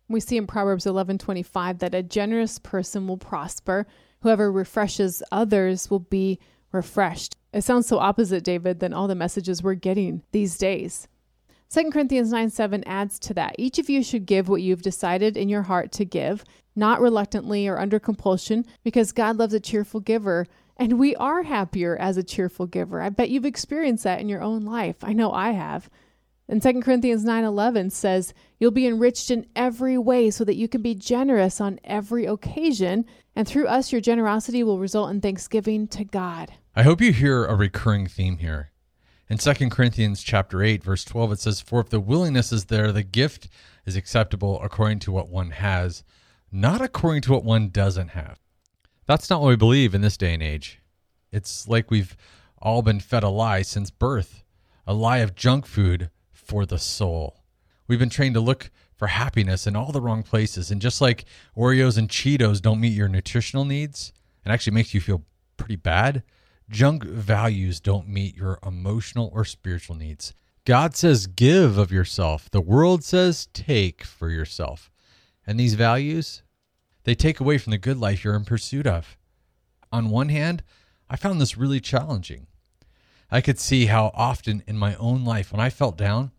We 0.08 0.20
see 0.20 0.38
in 0.38 0.46
Proverbs 0.46 0.86
11:25 0.86 1.80
that 1.80 1.96
a 1.96 2.04
generous 2.04 2.60
person 2.60 3.08
will 3.08 3.18
prosper. 3.18 3.88
Whoever 4.20 4.52
refreshes 4.52 5.24
others 5.32 5.90
will 5.90 6.02
be 6.02 6.38
refreshed. 6.72 7.36
It 7.52 7.64
sounds 7.64 7.88
so 7.88 7.98
opposite, 7.98 8.44
David, 8.44 8.80
than 8.80 8.94
all 8.94 9.08
the 9.08 9.16
messages 9.16 9.64
we're 9.64 9.74
getting 9.74 10.22
these 10.32 10.56
days. 10.60 11.08
2 11.74 11.90
Corinthians 11.90 12.32
9 12.32 12.50
7 12.50 12.84
adds 12.86 13.18
to 13.20 13.34
that. 13.34 13.56
Each 13.58 13.80
of 13.80 13.90
you 13.90 14.04
should 14.04 14.25
give 14.25 14.50
what 14.50 14.62
you've 14.62 14.82
decided 14.82 15.38
in 15.38 15.48
your 15.48 15.62
heart 15.62 15.94
to 15.94 16.04
give, 16.04 16.44
not 16.75 17.00
reluctantly 17.00 17.66
or 17.66 17.80
under 17.80 17.98
compulsion, 17.98 18.66
because 18.84 19.13
God 19.13 19.38
loves 19.38 19.54
a 19.54 19.60
cheerful 19.60 20.01
giver. 20.01 20.48
And 20.75 21.00
we 21.00 21.16
are 21.16 21.44
happier 21.44 21.96
as 21.96 22.18
a 22.18 22.24
cheerful 22.24 22.66
giver. 22.66 23.01
I 23.01 23.10
bet 23.10 23.30
you've 23.30 23.46
experienced 23.46 24.04
that 24.04 24.20
in 24.20 24.28
your 24.28 24.42
own 24.42 24.66
life. 24.66 24.98
I 25.01 25.13
know 25.13 25.32
I 25.32 25.51
have. 25.51 25.90
And 26.50 26.62
2 26.62 26.82
Corinthians 26.82 27.24
9:11 27.24 27.90
says, 27.90 28.34
"You'll 28.60 28.72
be 28.72 28.88
enriched 28.88 29.32
in 29.32 29.46
every 29.56 29.98
way 29.98 30.30
so 30.30 30.44
that 30.44 30.58
you 30.58 30.68
can 30.68 30.82
be 30.82 30.94
generous 30.94 31.62
on 31.62 31.80
every 31.86 32.25
occasion, 32.25 33.06
and 33.34 33.48
through 33.48 33.68
us 33.68 33.94
your 33.94 34.01
generosity 34.01 34.62
will 34.62 34.80
result 34.80 35.10
in 35.10 35.22
thanksgiving 35.22 35.88
to 35.88 36.04
God." 36.04 36.51
I 36.75 36.84
hope 36.84 37.00
you 37.00 37.13
hear 37.13 37.46
a 37.46 37.56
recurring 37.56 38.08
theme 38.08 38.40
here. 38.40 38.71
In 39.32 39.38
2 39.38 39.70
Corinthians 39.70 40.22
chapter 40.24 40.62
8 40.62 40.84
verse 40.84 41.06
12 41.06 41.32
it 41.32 41.40
says, 41.40 41.62
"For 41.62 41.80
if 41.80 41.88
the 41.88 42.02
willingness 42.02 42.52
is 42.52 42.66
there, 42.66 42.92
the 42.92 43.02
gift 43.02 43.48
is 43.86 43.96
acceptable 43.96 44.62
according 44.62 45.00
to 45.00 45.12
what 45.14 45.30
one 45.30 45.52
has, 45.52 46.04
not 46.52 46.82
according 46.82 47.22
to 47.22 47.32
what 47.32 47.46
one 47.46 47.70
doesn't 47.70 48.10
have." 48.10 48.42
That's 49.06 49.30
not 49.30 49.40
what 49.40 49.48
we 49.48 49.56
believe 49.56 49.96
in 49.96 50.02
this 50.02 50.18
day 50.18 50.34
and 50.34 50.44
age. 50.44 50.82
It's 51.32 51.66
like 51.66 51.90
we've 51.90 52.18
all 52.58 52.82
been 52.82 53.00
fed 53.00 53.24
a 53.24 53.30
lie 53.30 53.62
since 53.62 53.90
birth, 53.90 54.44
a 54.86 54.94
lie 54.94 55.20
of 55.20 55.34
junk 55.34 55.66
food 55.66 56.10
for 56.34 56.66
the 56.66 56.78
soul. 56.78 57.46
We've 57.88 57.98
been 57.98 58.10
trained 58.10 58.36
to 58.36 58.42
look 58.42 58.70
for 58.98 59.08
happiness 59.08 59.66
in 59.66 59.78
all 59.78 59.94
the 59.94 60.02
wrong 60.02 60.24
places. 60.24 60.72
And 60.72 60.82
just 60.82 61.00
like 61.00 61.24
Oreos 61.56 61.98
and 61.98 62.10
Cheetos 62.10 62.62
don't 62.62 62.82
meet 62.82 62.92
your 62.92 63.08
nutritional 63.08 63.64
needs 63.64 64.12
and 64.44 64.52
actually 64.52 64.74
makes 64.74 64.94
you 64.94 65.00
feel 65.00 65.24
pretty 65.56 65.78
bad, 65.78 66.22
junk 66.72 67.04
values 67.04 67.80
don't 67.80 68.08
meet 68.08 68.36
your 68.36 68.58
emotional 68.66 69.30
or 69.34 69.46
spiritual 69.46 69.96
needs. 69.96 70.34
God 70.66 70.96
says, 70.96 71.28
give 71.28 71.78
of 71.78 71.92
yourself. 71.92 72.50
The 72.50 72.62
world 72.62 73.04
says, 73.04 73.48
take 73.54 74.04
for 74.04 74.30
yourself. 74.30 74.92
And 75.46 75.60
these 75.60 75.74
values, 75.74 76.44
they 77.04 77.16
take 77.16 77.40
away 77.40 77.58
from 77.58 77.72
the 77.72 77.78
good 77.78 77.98
life 77.98 78.24
you're 78.24 78.36
in 78.36 78.46
pursuit 78.46 78.88
of. 78.88 79.18
On 79.92 80.10
one 80.10 80.30
hand, 80.30 80.63
I 81.10 81.18
found 81.18 81.42
this 81.42 81.58
really 81.58 81.80
challenging. 81.80 82.48
I 83.30 83.42
could 83.42 83.60
see 83.60 83.88
how 83.88 84.12
often 84.13 84.63
in 84.68 84.78
my 84.78 84.96
own 84.96 85.25
life, 85.25 85.51
when 85.51 85.62
I 85.62 85.70
felt 85.70 85.98
down, 85.98 86.32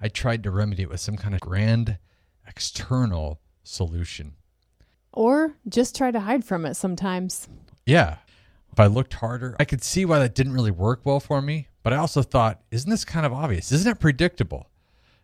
I 0.00 0.08
tried 0.08 0.42
to 0.42 0.50
remedy 0.50 0.82
it 0.82 0.90
with 0.90 1.00
some 1.00 1.16
kind 1.16 1.34
of 1.34 1.40
grand 1.40 1.98
external 2.46 3.40
solution. 3.62 4.34
Or 5.12 5.54
just 5.68 5.94
try 5.94 6.10
to 6.10 6.20
hide 6.20 6.44
from 6.44 6.66
it 6.66 6.74
sometimes. 6.74 7.48
Yeah. 7.86 8.16
If 8.72 8.80
I 8.80 8.86
looked 8.86 9.14
harder, 9.14 9.56
I 9.60 9.64
could 9.64 9.84
see 9.84 10.04
why 10.04 10.18
that 10.18 10.34
didn't 10.34 10.54
really 10.54 10.70
work 10.70 11.00
well 11.04 11.20
for 11.20 11.42
me. 11.42 11.68
But 11.82 11.92
I 11.92 11.96
also 11.96 12.22
thought, 12.22 12.62
isn't 12.70 12.90
this 12.90 13.04
kind 13.04 13.26
of 13.26 13.32
obvious? 13.32 13.72
Isn't 13.72 13.90
it 13.90 14.00
predictable? 14.00 14.70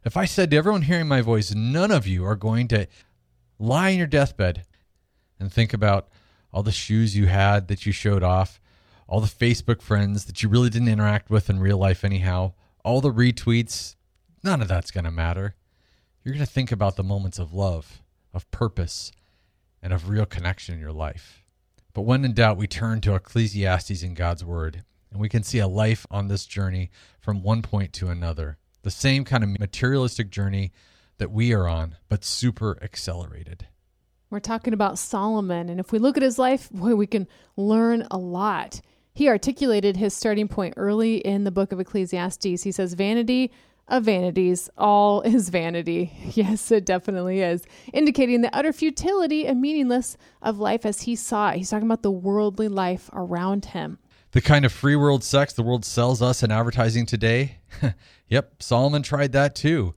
If 0.04 0.16
I 0.16 0.24
said 0.24 0.50
to 0.50 0.56
everyone 0.56 0.82
hearing 0.82 1.08
my 1.08 1.20
voice, 1.20 1.54
none 1.54 1.90
of 1.90 2.06
you 2.06 2.24
are 2.24 2.36
going 2.36 2.68
to 2.68 2.86
lie 3.58 3.90
in 3.90 3.98
your 3.98 4.06
deathbed 4.06 4.64
and 5.40 5.52
think 5.52 5.72
about 5.72 6.08
all 6.52 6.62
the 6.62 6.72
shoes 6.72 7.16
you 7.16 7.26
had 7.26 7.68
that 7.68 7.86
you 7.86 7.92
showed 7.92 8.22
off, 8.22 8.60
all 9.06 9.20
the 9.20 9.26
Facebook 9.26 9.82
friends 9.82 10.24
that 10.26 10.42
you 10.42 10.48
really 10.48 10.70
didn't 10.70 10.88
interact 10.88 11.30
with 11.30 11.48
in 11.48 11.60
real 11.60 11.78
life, 11.78 12.04
anyhow, 12.04 12.52
all 12.84 13.00
the 13.00 13.12
retweets, 13.12 13.94
None 14.42 14.62
of 14.62 14.68
that's 14.68 14.90
going 14.90 15.04
to 15.04 15.10
matter. 15.10 15.54
You're 16.22 16.34
going 16.34 16.46
to 16.46 16.52
think 16.52 16.72
about 16.72 16.96
the 16.96 17.02
moments 17.02 17.38
of 17.38 17.52
love, 17.52 18.02
of 18.32 18.50
purpose, 18.50 19.12
and 19.82 19.92
of 19.92 20.08
real 20.08 20.26
connection 20.26 20.74
in 20.74 20.80
your 20.80 20.92
life. 20.92 21.42
But 21.94 22.02
when 22.02 22.24
in 22.24 22.34
doubt, 22.34 22.56
we 22.56 22.66
turn 22.66 23.00
to 23.02 23.14
Ecclesiastes 23.14 24.02
in 24.02 24.14
God's 24.14 24.44
Word, 24.44 24.84
and 25.10 25.20
we 25.20 25.28
can 25.28 25.42
see 25.42 25.58
a 25.58 25.66
life 25.66 26.06
on 26.10 26.28
this 26.28 26.46
journey 26.46 26.90
from 27.20 27.42
one 27.42 27.62
point 27.62 27.92
to 27.94 28.08
another. 28.08 28.58
The 28.82 28.90
same 28.90 29.24
kind 29.24 29.42
of 29.42 29.58
materialistic 29.58 30.30
journey 30.30 30.72
that 31.18 31.30
we 31.30 31.52
are 31.52 31.66
on, 31.66 31.96
but 32.08 32.24
super 32.24 32.78
accelerated. 32.82 33.66
We're 34.30 34.40
talking 34.40 34.74
about 34.74 34.98
Solomon, 34.98 35.68
and 35.68 35.80
if 35.80 35.90
we 35.90 35.98
look 35.98 36.16
at 36.16 36.22
his 36.22 36.38
life, 36.38 36.70
boy, 36.70 36.94
we 36.94 37.06
can 37.06 37.26
learn 37.56 38.06
a 38.10 38.18
lot. 38.18 38.80
He 39.14 39.28
articulated 39.28 39.96
his 39.96 40.14
starting 40.14 40.46
point 40.46 40.74
early 40.76 41.16
in 41.16 41.44
the 41.44 41.50
book 41.50 41.72
of 41.72 41.80
Ecclesiastes. 41.80 42.62
He 42.62 42.70
says, 42.70 42.94
Vanity 42.94 43.50
of 43.88 44.04
vanities. 44.04 44.68
All 44.76 45.20
is 45.22 45.48
vanity. 45.48 46.12
Yes, 46.34 46.70
it 46.70 46.84
definitely 46.84 47.40
is. 47.40 47.64
Indicating 47.92 48.42
the 48.42 48.54
utter 48.54 48.72
futility 48.72 49.46
and 49.46 49.60
meaningless 49.60 50.16
of 50.42 50.58
life 50.58 50.86
as 50.86 51.02
he 51.02 51.16
saw 51.16 51.50
it. 51.50 51.56
He's 51.56 51.70
talking 51.70 51.86
about 51.86 52.02
the 52.02 52.10
worldly 52.10 52.68
life 52.68 53.10
around 53.12 53.66
him. 53.66 53.98
The 54.32 54.42
kind 54.42 54.64
of 54.64 54.72
free 54.72 54.96
world 54.96 55.24
sex 55.24 55.54
the 55.54 55.62
world 55.62 55.84
sells 55.84 56.20
us 56.20 56.42
in 56.42 56.50
advertising 56.50 57.06
today. 57.06 57.58
yep, 58.28 58.62
Solomon 58.62 59.02
tried 59.02 59.32
that 59.32 59.54
too. 59.54 59.94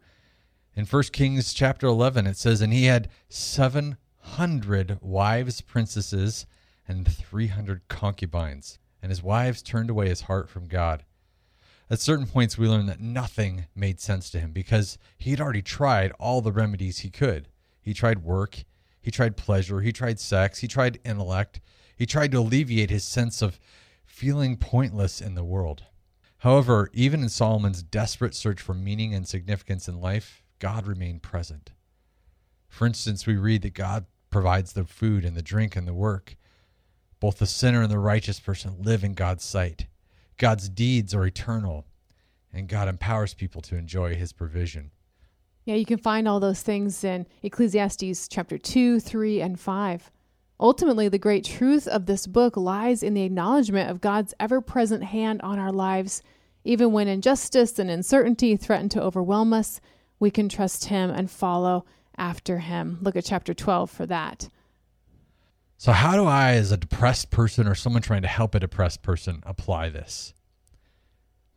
In 0.73 0.85
1 0.85 1.03
Kings 1.11 1.53
chapter 1.53 1.85
11, 1.85 2.27
it 2.27 2.37
says, 2.37 2.61
And 2.61 2.71
he 2.71 2.85
had 2.85 3.09
700 3.27 4.99
wives, 5.01 5.59
princesses, 5.59 6.45
and 6.87 7.05
300 7.05 7.81
concubines. 7.89 8.79
And 9.03 9.09
his 9.09 9.21
wives 9.21 9.61
turned 9.61 9.89
away 9.89 10.07
his 10.07 10.21
heart 10.21 10.49
from 10.49 10.67
God 10.67 11.03
at 11.91 11.99
certain 11.99 12.25
points 12.25 12.57
we 12.57 12.69
learned 12.69 12.87
that 12.87 13.01
nothing 13.01 13.65
made 13.75 13.99
sense 13.99 14.29
to 14.29 14.39
him 14.39 14.53
because 14.53 14.97
he'd 15.17 15.41
already 15.41 15.61
tried 15.61 16.13
all 16.13 16.39
the 16.39 16.53
remedies 16.53 16.99
he 16.99 17.09
could. 17.09 17.49
He 17.81 17.93
tried 17.93 18.23
work, 18.23 18.63
he 19.01 19.11
tried 19.11 19.35
pleasure, 19.35 19.81
he 19.81 19.91
tried 19.91 20.17
sex, 20.17 20.59
he 20.59 20.69
tried 20.69 21.01
intellect, 21.03 21.59
he 21.97 22.05
tried 22.05 22.31
to 22.31 22.39
alleviate 22.39 22.89
his 22.89 23.03
sense 23.03 23.41
of 23.41 23.59
feeling 24.05 24.55
pointless 24.55 25.19
in 25.19 25.35
the 25.35 25.43
world. 25.43 25.83
However, 26.37 26.89
even 26.93 27.23
in 27.23 27.29
Solomon's 27.29 27.83
desperate 27.83 28.35
search 28.35 28.61
for 28.61 28.73
meaning 28.73 29.13
and 29.13 29.27
significance 29.27 29.89
in 29.89 29.99
life, 29.99 30.43
God 30.59 30.87
remained 30.87 31.23
present. 31.23 31.71
For 32.69 32.87
instance, 32.87 33.27
we 33.27 33.35
read 33.35 33.63
that 33.63 33.73
God 33.73 34.05
provides 34.29 34.71
the 34.71 34.85
food 34.85 35.25
and 35.25 35.35
the 35.35 35.41
drink 35.41 35.75
and 35.75 35.85
the 35.85 35.93
work. 35.93 36.37
Both 37.19 37.39
the 37.39 37.45
sinner 37.45 37.81
and 37.81 37.91
the 37.91 37.99
righteous 37.99 38.39
person 38.39 38.77
live 38.79 39.03
in 39.03 39.13
God's 39.13 39.43
sight. 39.43 39.87
God's 40.41 40.69
deeds 40.69 41.13
are 41.13 41.23
eternal, 41.23 41.85
and 42.51 42.67
God 42.67 42.87
empowers 42.87 43.35
people 43.35 43.61
to 43.61 43.75
enjoy 43.75 44.15
his 44.15 44.33
provision. 44.33 44.89
Yeah, 45.65 45.75
you 45.75 45.85
can 45.85 45.99
find 45.99 46.27
all 46.27 46.39
those 46.39 46.63
things 46.63 47.03
in 47.03 47.27
Ecclesiastes 47.43 48.27
chapter 48.27 48.57
2, 48.57 48.99
3, 48.99 49.39
and 49.39 49.59
5. 49.59 50.11
Ultimately, 50.59 51.07
the 51.09 51.19
great 51.19 51.45
truth 51.45 51.87
of 51.87 52.07
this 52.07 52.25
book 52.25 52.57
lies 52.57 53.03
in 53.03 53.13
the 53.13 53.21
acknowledgement 53.21 53.91
of 53.91 54.01
God's 54.01 54.33
ever 54.39 54.61
present 54.61 55.03
hand 55.03 55.43
on 55.43 55.59
our 55.59 55.71
lives. 55.71 56.23
Even 56.63 56.91
when 56.91 57.07
injustice 57.07 57.77
and 57.77 57.91
uncertainty 57.91 58.57
threaten 58.57 58.89
to 58.89 59.03
overwhelm 59.03 59.53
us, 59.53 59.79
we 60.19 60.31
can 60.31 60.49
trust 60.49 60.85
Him 60.85 61.11
and 61.11 61.29
follow 61.29 61.85
after 62.17 62.57
Him. 62.57 62.97
Look 63.03 63.15
at 63.15 63.25
chapter 63.25 63.53
12 63.53 63.91
for 63.91 64.07
that. 64.07 64.49
So, 65.81 65.93
how 65.93 66.15
do 66.15 66.25
I, 66.25 66.51
as 66.51 66.71
a 66.71 66.77
depressed 66.77 67.31
person 67.31 67.67
or 67.67 67.73
someone 67.73 68.03
trying 68.03 68.21
to 68.21 68.27
help 68.27 68.53
a 68.53 68.59
depressed 68.59 69.01
person, 69.01 69.41
apply 69.47 69.89
this? 69.89 70.35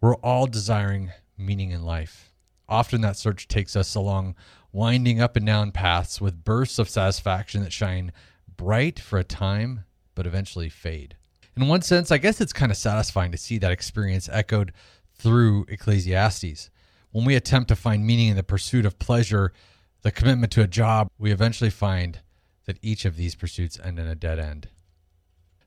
We're 0.00 0.16
all 0.16 0.47
desiring 0.47 1.12
meaning 1.37 1.73
in 1.73 1.83
life. 1.83 2.33
Often 2.66 3.02
that 3.02 3.19
search 3.19 3.49
takes 3.49 3.76
us 3.76 3.95
along 3.95 4.35
winding 4.73 5.21
up 5.21 5.37
and 5.37 5.45
down 5.45 5.73
paths 5.73 6.23
with 6.23 6.43
bursts 6.43 6.78
of 6.78 6.88
satisfaction 6.88 7.62
that 7.64 7.73
shine 7.75 8.12
bright 8.57 8.99
for 8.99 9.19
a 9.19 9.25
time, 9.25 9.85
but 10.14 10.26
eventually 10.26 10.71
fade. 10.71 11.19
In 11.54 11.69
one 11.69 11.83
sense, 11.83 12.11
I 12.11 12.16
guess 12.16 12.40
it's 12.40 12.54
kind 12.54 12.73
of 12.73 12.78
satisfying 12.78 13.31
to 13.31 13.37
see 13.37 13.59
that 13.59 13.73
experience 13.73 14.31
echoed 14.33 14.73
through 15.19 15.66
Ecclesiastes. 15.69 16.71
When 17.11 17.26
we 17.26 17.35
attempt 17.35 17.69
to 17.69 17.76
find 17.76 18.07
meaning 18.07 18.28
in 18.28 18.37
the 18.37 18.43
pursuit 18.43 18.87
of 18.87 18.99
pleasure, 18.99 19.52
the 20.00 20.11
commitment 20.11 20.50
to 20.52 20.62
a 20.62 20.66
job, 20.66 21.09
we 21.19 21.31
eventually 21.31 21.69
find 21.69 22.21
that 22.66 22.78
each 22.83 23.04
of 23.04 23.16
these 23.16 23.35
pursuits 23.35 23.78
end 23.83 23.99
in 23.99 24.06
a 24.06 24.14
dead 24.14 24.38
end. 24.38 24.68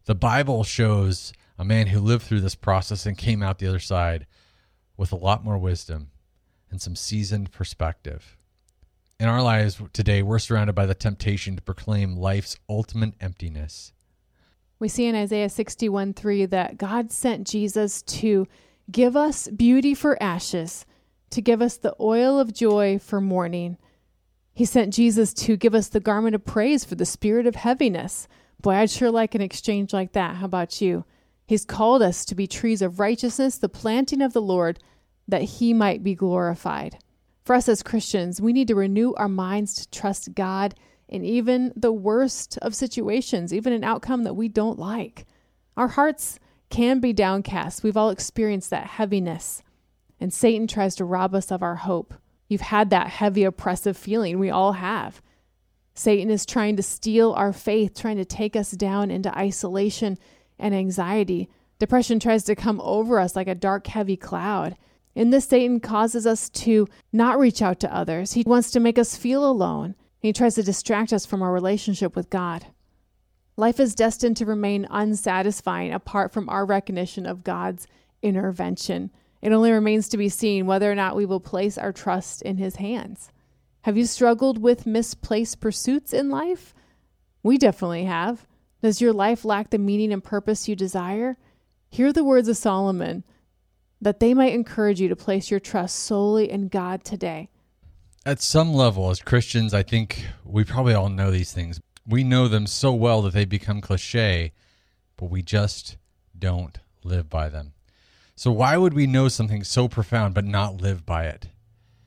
The 0.05 0.15
Bible 0.15 0.63
shows 0.63 1.33
a 1.57 1.65
man 1.65 1.87
who 1.87 1.99
lived 1.99 2.23
through 2.23 2.41
this 2.41 2.55
process 2.55 3.05
and 3.05 3.17
came 3.17 3.43
out 3.43 3.59
the 3.59 3.67
other 3.67 3.79
side 3.79 4.25
with 4.95 5.11
a 5.11 5.17
lot 5.17 5.43
more 5.43 5.57
wisdom 5.57 6.11
and 6.69 6.81
some 6.81 6.95
seasoned 6.95 7.51
perspective. 7.51 8.37
In 9.19 9.27
our 9.27 9.41
lives 9.41 9.81
today, 9.93 10.21
we're 10.21 10.39
surrounded 10.39 10.73
by 10.73 10.85
the 10.85 10.93
temptation 10.93 11.55
to 11.55 11.61
proclaim 11.61 12.15
life's 12.15 12.57
ultimate 12.69 13.15
emptiness. 13.19 13.91
We 14.79 14.87
see 14.87 15.05
in 15.07 15.15
Isaiah 15.15 15.49
61 15.49 16.13
3 16.13 16.45
that 16.45 16.77
God 16.77 17.11
sent 17.11 17.47
Jesus 17.47 18.03
to 18.03 18.47
give 18.91 19.15
us 19.15 19.47
beauty 19.47 19.95
for 19.95 20.21
ashes, 20.21 20.85
to 21.31 21.41
give 21.41 21.61
us 21.61 21.77
the 21.77 21.95
oil 21.99 22.39
of 22.39 22.53
joy 22.53 22.99
for 22.99 23.19
mourning, 23.19 23.77
he 24.57 24.65
sent 24.65 24.91
Jesus 24.91 25.35
to 25.35 25.55
give 25.55 25.75
us 25.75 25.87
the 25.87 25.99
garment 25.99 26.33
of 26.33 26.43
praise 26.43 26.83
for 26.83 26.95
the 26.95 27.05
spirit 27.05 27.45
of 27.45 27.53
heaviness. 27.53 28.27
Boy, 28.59 28.71
I'd 28.71 28.89
sure 28.89 29.11
like 29.11 29.35
an 29.35 29.41
exchange 29.41 29.93
like 29.93 30.13
that. 30.13 30.37
How 30.37 30.45
about 30.45 30.81
you? 30.81 31.05
He's 31.45 31.63
called 31.63 32.01
us 32.01 32.25
to 32.25 32.33
be 32.33 32.47
trees 32.47 32.81
of 32.81 32.99
righteousness, 32.99 33.59
the 33.59 33.69
planting 33.69 34.19
of 34.19 34.33
the 34.33 34.41
Lord, 34.41 34.79
that 35.27 35.43
he 35.43 35.75
might 35.75 36.03
be 36.03 36.15
glorified. 36.15 36.97
For 37.43 37.53
us 37.55 37.69
as 37.69 37.83
Christians, 37.83 38.41
we 38.41 38.51
need 38.51 38.67
to 38.69 38.73
renew 38.73 39.13
our 39.13 39.29
minds 39.29 39.75
to 39.75 39.91
trust 39.91 40.33
God 40.33 40.73
in 41.07 41.23
even 41.23 41.71
the 41.75 41.93
worst 41.93 42.57
of 42.63 42.73
situations, 42.73 43.53
even 43.53 43.73
an 43.73 43.83
outcome 43.83 44.23
that 44.23 44.33
we 44.33 44.47
don't 44.47 44.79
like. 44.79 45.27
Our 45.77 45.89
hearts 45.89 46.39
can 46.71 46.99
be 46.99 47.13
downcast. 47.13 47.83
We've 47.83 47.95
all 47.95 48.09
experienced 48.09 48.71
that 48.71 48.87
heaviness, 48.87 49.61
and 50.19 50.33
Satan 50.33 50.65
tries 50.65 50.95
to 50.95 51.05
rob 51.05 51.35
us 51.35 51.51
of 51.51 51.61
our 51.61 51.75
hope. 51.75 52.15
You've 52.47 52.61
had 52.61 52.89
that 52.89 53.07
heavy, 53.07 53.43
oppressive 53.43 53.97
feeling. 53.97 54.39
We 54.39 54.49
all 54.49 54.73
have. 54.73 55.21
Satan 55.93 56.29
is 56.29 56.45
trying 56.45 56.75
to 56.75 56.83
steal 56.83 57.33
our 57.33 57.51
faith, 57.51 57.99
trying 57.99 58.17
to 58.17 58.25
take 58.25 58.55
us 58.55 58.71
down 58.71 59.09
into 59.09 59.35
isolation 59.37 60.17
and 60.59 60.75
anxiety. 60.75 61.49
Depression 61.79 62.19
tries 62.19 62.43
to 62.45 62.55
come 62.55 62.79
over 62.81 63.19
us 63.19 63.35
like 63.35 63.47
a 63.47 63.55
dark, 63.55 63.87
heavy 63.87 64.15
cloud. 64.15 64.77
In 65.15 65.31
this, 65.31 65.45
Satan 65.45 65.79
causes 65.79 66.27
us 66.27 66.49
to 66.51 66.87
not 67.11 67.39
reach 67.39 67.61
out 67.61 67.79
to 67.79 67.95
others. 67.95 68.33
He 68.33 68.43
wants 68.45 68.69
to 68.71 68.79
make 68.79 68.99
us 68.99 69.17
feel 69.17 69.43
alone. 69.49 69.95
He 70.19 70.31
tries 70.31 70.55
to 70.55 70.63
distract 70.63 71.11
us 71.11 71.25
from 71.25 71.41
our 71.41 71.51
relationship 71.51 72.15
with 72.15 72.29
God. 72.29 72.67
Life 73.55 73.79
is 73.79 73.95
destined 73.95 74.37
to 74.37 74.45
remain 74.45 74.85
unsatisfying 74.91 75.91
apart 75.91 76.31
from 76.31 76.47
our 76.49 76.65
recognition 76.65 77.25
of 77.25 77.43
God's 77.43 77.87
intervention. 78.21 79.09
It 79.41 79.51
only 79.51 79.71
remains 79.71 80.09
to 80.09 80.17
be 80.17 80.29
seen 80.29 80.65
whether 80.65 80.91
or 80.91 80.95
not 80.95 81.15
we 81.15 81.25
will 81.25 81.39
place 81.39 81.77
our 81.77 81.91
trust 81.91 82.41
in 82.41 82.57
His 82.57 82.77
hands. 82.77 83.31
Have 83.81 83.97
you 83.97 84.05
struggled 84.05 84.57
with 84.57 84.85
misplaced 84.85 85.59
pursuits 85.59 86.13
in 86.13 86.29
life? 86.29 86.73
We 87.43 87.57
definitely 87.57 88.05
have. 88.05 88.47
Does 88.81 89.01
your 89.01 89.13
life 89.13 89.45
lack 89.45 89.69
the 89.69 89.77
meaning 89.77 90.11
and 90.11 90.23
purpose 90.23 90.67
you 90.67 90.75
desire? 90.75 91.37
Hear 91.89 92.11
the 92.11 92.23
words 92.23 92.47
of 92.47 92.57
Solomon 92.57 93.23
that 94.01 94.19
they 94.19 94.33
might 94.33 94.53
encourage 94.53 94.99
you 94.99 95.07
to 95.07 95.15
place 95.15 95.49
your 95.49 95.59
trust 95.59 95.95
solely 95.97 96.51
in 96.51 96.67
God 96.67 97.03
today. 97.03 97.49
At 98.25 98.41
some 98.41 98.73
level, 98.73 99.09
as 99.09 99.21
Christians, 99.21 99.73
I 99.73 99.83
think 99.83 100.25
we 100.43 100.63
probably 100.63 100.93
all 100.93 101.09
know 101.09 101.31
these 101.31 101.53
things. 101.53 101.79
We 102.05 102.23
know 102.23 102.47
them 102.47 102.67
so 102.67 102.93
well 102.93 103.21
that 103.23 103.33
they 103.33 103.45
become 103.45 103.81
cliche, 103.81 104.51
but 105.15 105.29
we 105.29 105.41
just 105.41 105.97
don't 106.37 106.77
live 107.03 107.29
by 107.29 107.49
them. 107.49 107.73
So, 108.37 108.51
why 108.51 108.77
would 108.77 108.93
we 108.93 109.07
know 109.07 109.29
something 109.29 109.63
so 109.63 109.87
profound 109.87 110.35
but 110.35 110.45
not 110.45 110.79
live 110.79 111.07
by 111.07 111.25
it? 111.25 111.47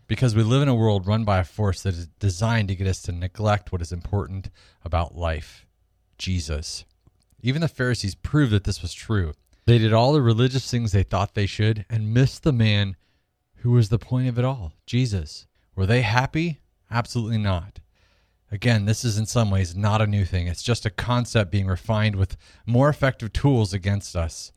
Because 0.07 0.37
we 0.37 0.45
live 0.45 0.63
in 0.63 0.69
a 0.69 0.77
world 0.77 1.05
run 1.05 1.25
by 1.25 1.41
a 1.41 1.45
force 1.45 1.83
that 1.83 1.95
is 1.95 2.07
designed 2.21 2.69
to 2.69 2.77
get 2.77 2.87
us 2.87 3.03
to 3.03 3.13
neglect 3.13 3.73
what 3.73 3.83
is 3.83 3.91
important 3.91 4.49
about 4.85 5.17
life 5.17 5.67
Jesus. 6.19 6.85
Even 7.43 7.63
the 7.63 7.67
Pharisees 7.67 8.15
proved 8.15 8.53
that 8.53 8.63
this 8.63 8.81
was 8.81 8.95
true. 8.95 9.33
They 9.67 9.79
did 9.79 9.93
all 9.93 10.13
the 10.13 10.23
religious 10.23 10.71
things 10.71 10.93
they 10.93 11.03
thought 11.03 11.35
they 11.35 11.47
should 11.47 11.85
and 11.91 12.15
missed 12.15 12.45
the 12.45 12.53
man 12.53 12.95
who 13.57 13.73
was 13.73 13.89
the 13.89 13.99
point 13.99 14.29
of 14.29 14.39
it 14.39 14.45
all 14.45 14.75
Jesus. 14.87 15.49
Were 15.75 15.87
they 15.87 16.03
happy? 16.03 16.61
Absolutely 16.93 17.39
not. 17.39 17.81
Again, 18.53 18.85
this 18.85 19.05
is 19.05 19.19
in 19.19 19.27
some 19.27 19.51
ways 19.51 19.75
not 19.75 20.01
a 20.01 20.07
new 20.07 20.25
thing. 20.25 20.47
It's 20.47 20.63
just 20.63 20.87
a 20.87 20.91
concept 20.91 21.51
being 21.51 21.67
refined 21.67 22.15
with 22.15 22.37
more 22.67 22.89
effective 22.89 23.33
tools 23.33 23.75
against 23.75 24.15
us. 24.15 24.53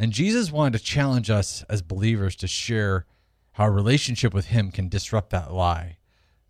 And 0.00 0.12
Jesus 0.12 0.50
wanted 0.50 0.78
to 0.78 0.84
challenge 0.84 1.28
us 1.28 1.62
as 1.68 1.82
believers 1.82 2.34
to 2.36 2.48
share 2.48 3.04
how 3.52 3.64
our 3.64 3.70
relationship 3.70 4.32
with 4.32 4.46
Him 4.46 4.72
can 4.72 4.88
disrupt 4.88 5.28
that 5.28 5.52
lie 5.52 5.98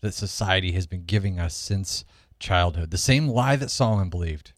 that 0.02 0.14
society 0.14 0.70
has 0.72 0.86
been 0.86 1.02
giving 1.02 1.40
us 1.40 1.52
since 1.52 2.04
childhood. 2.38 2.92
The 2.92 2.96
same 2.96 3.26
lie 3.26 3.56
that 3.56 3.72
Solomon 3.72 4.08
believed. 4.08 4.52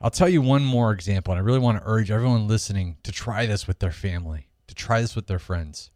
I'll 0.00 0.10
tell 0.10 0.30
you 0.30 0.40
one 0.40 0.64
more 0.64 0.92
example, 0.92 1.32
and 1.32 1.38
I 1.38 1.44
really 1.44 1.58
want 1.58 1.76
to 1.76 1.84
urge 1.86 2.10
everyone 2.10 2.48
listening 2.48 2.96
to 3.02 3.12
try 3.12 3.44
this 3.44 3.68
with 3.68 3.80
their 3.80 3.92
family, 3.92 4.48
to 4.66 4.74
try 4.74 5.02
this 5.02 5.14
with 5.14 5.26
their 5.26 5.38
friends. 5.38 5.90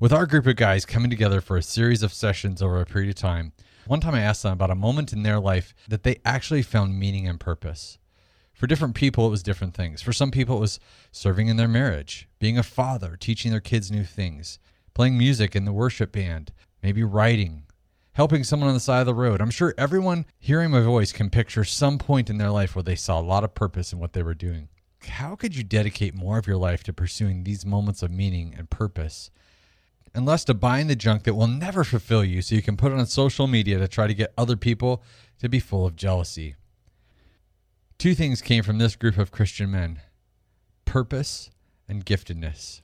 With 0.00 0.12
our 0.12 0.26
group 0.26 0.48
of 0.48 0.56
guys 0.56 0.84
coming 0.84 1.08
together 1.08 1.40
for 1.40 1.56
a 1.56 1.62
series 1.62 2.02
of 2.02 2.12
sessions 2.12 2.62
over 2.62 2.80
a 2.80 2.84
period 2.84 3.10
of 3.10 3.14
time, 3.14 3.52
one 3.86 4.00
time 4.00 4.16
I 4.16 4.22
asked 4.22 4.42
them 4.42 4.54
about 4.54 4.72
a 4.72 4.74
moment 4.74 5.12
in 5.12 5.22
their 5.22 5.38
life 5.38 5.72
that 5.86 6.02
they 6.02 6.20
actually 6.24 6.62
found 6.62 6.98
meaning 6.98 7.28
and 7.28 7.38
purpose. 7.38 7.98
For 8.64 8.68
different 8.68 8.94
people, 8.94 9.26
it 9.26 9.30
was 9.30 9.42
different 9.42 9.74
things. 9.74 10.00
For 10.00 10.14
some 10.14 10.30
people, 10.30 10.56
it 10.56 10.60
was 10.60 10.80
serving 11.12 11.48
in 11.48 11.58
their 11.58 11.68
marriage, 11.68 12.30
being 12.38 12.56
a 12.56 12.62
father, 12.62 13.14
teaching 13.14 13.50
their 13.50 13.60
kids 13.60 13.90
new 13.90 14.04
things, 14.04 14.58
playing 14.94 15.18
music 15.18 15.54
in 15.54 15.66
the 15.66 15.72
worship 15.74 16.12
band, 16.12 16.50
maybe 16.82 17.04
writing, 17.04 17.64
helping 18.12 18.42
someone 18.42 18.70
on 18.70 18.74
the 18.74 18.80
side 18.80 19.00
of 19.00 19.06
the 19.06 19.12
road. 19.12 19.42
I'm 19.42 19.50
sure 19.50 19.74
everyone 19.76 20.24
hearing 20.38 20.70
my 20.70 20.80
voice 20.80 21.12
can 21.12 21.28
picture 21.28 21.62
some 21.62 21.98
point 21.98 22.30
in 22.30 22.38
their 22.38 22.48
life 22.50 22.74
where 22.74 22.82
they 22.82 22.94
saw 22.94 23.20
a 23.20 23.28
lot 23.28 23.44
of 23.44 23.54
purpose 23.54 23.92
in 23.92 23.98
what 23.98 24.14
they 24.14 24.22
were 24.22 24.32
doing. 24.32 24.70
How 25.08 25.36
could 25.36 25.54
you 25.54 25.62
dedicate 25.62 26.14
more 26.14 26.38
of 26.38 26.46
your 26.46 26.56
life 26.56 26.82
to 26.84 26.94
pursuing 26.94 27.44
these 27.44 27.66
moments 27.66 28.02
of 28.02 28.10
meaning 28.10 28.54
and 28.56 28.70
purpose? 28.70 29.30
Unless 30.14 30.26
less 30.26 30.44
to 30.44 30.54
buying 30.54 30.86
the 30.86 30.96
junk 30.96 31.24
that 31.24 31.34
will 31.34 31.48
never 31.48 31.84
fulfill 31.84 32.24
you 32.24 32.40
so 32.40 32.54
you 32.54 32.62
can 32.62 32.78
put 32.78 32.92
it 32.92 32.98
on 32.98 33.04
social 33.04 33.46
media 33.46 33.78
to 33.78 33.88
try 33.88 34.06
to 34.06 34.14
get 34.14 34.32
other 34.38 34.56
people 34.56 35.02
to 35.40 35.50
be 35.50 35.60
full 35.60 35.84
of 35.84 35.96
jealousy. 35.96 36.54
Two 37.98 38.14
things 38.14 38.42
came 38.42 38.62
from 38.62 38.78
this 38.78 38.96
group 38.96 39.18
of 39.18 39.30
Christian 39.30 39.70
men 39.70 40.00
purpose 40.84 41.50
and 41.88 42.04
giftedness. 42.04 42.82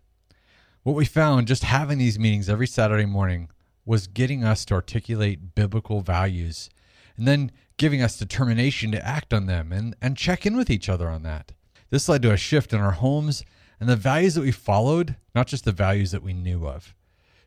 What 0.83 0.97
we 0.97 1.05
found 1.05 1.47
just 1.47 1.65
having 1.65 1.99
these 1.99 2.19
meetings 2.19 2.49
every 2.49 2.67
Saturday 2.67 3.05
morning 3.05 3.51
was 3.85 4.07
getting 4.07 4.45
us 4.45 4.65
to 4.67 4.75
articulate 4.75 5.55
biblical 5.55 6.01
values 6.01 6.71
and 7.17 7.29
then 7.29 7.53
giving 7.77 8.01
us 8.01 8.19
determination 8.19 8.91
to 8.93 9.07
act 9.07 9.35
on 9.35 9.47
them 9.47 9.73
and, 9.73 9.95
and 10.01 10.17
check 10.17 10.47
in 10.47 10.57
with 10.57 10.71
each 10.71 10.89
other 10.89 11.09
on 11.09 11.23
that. 11.23 11.53
This 11.91 12.09
led 12.09 12.23
to 12.23 12.33
a 12.33 12.37
shift 12.37 12.73
in 12.73 12.81
our 12.81 12.93
homes 12.93 13.45
and 13.79 13.89
the 13.89 13.97
values 13.97 14.35
that 14.35 14.43
we 14.43 14.53
followed, 14.53 15.17
not 15.35 15.47
just 15.47 15.65
the 15.65 15.73
values 15.73 16.13
that 16.13 16.23
we 16.23 16.33
knew 16.33 16.67
of. 16.67 16.95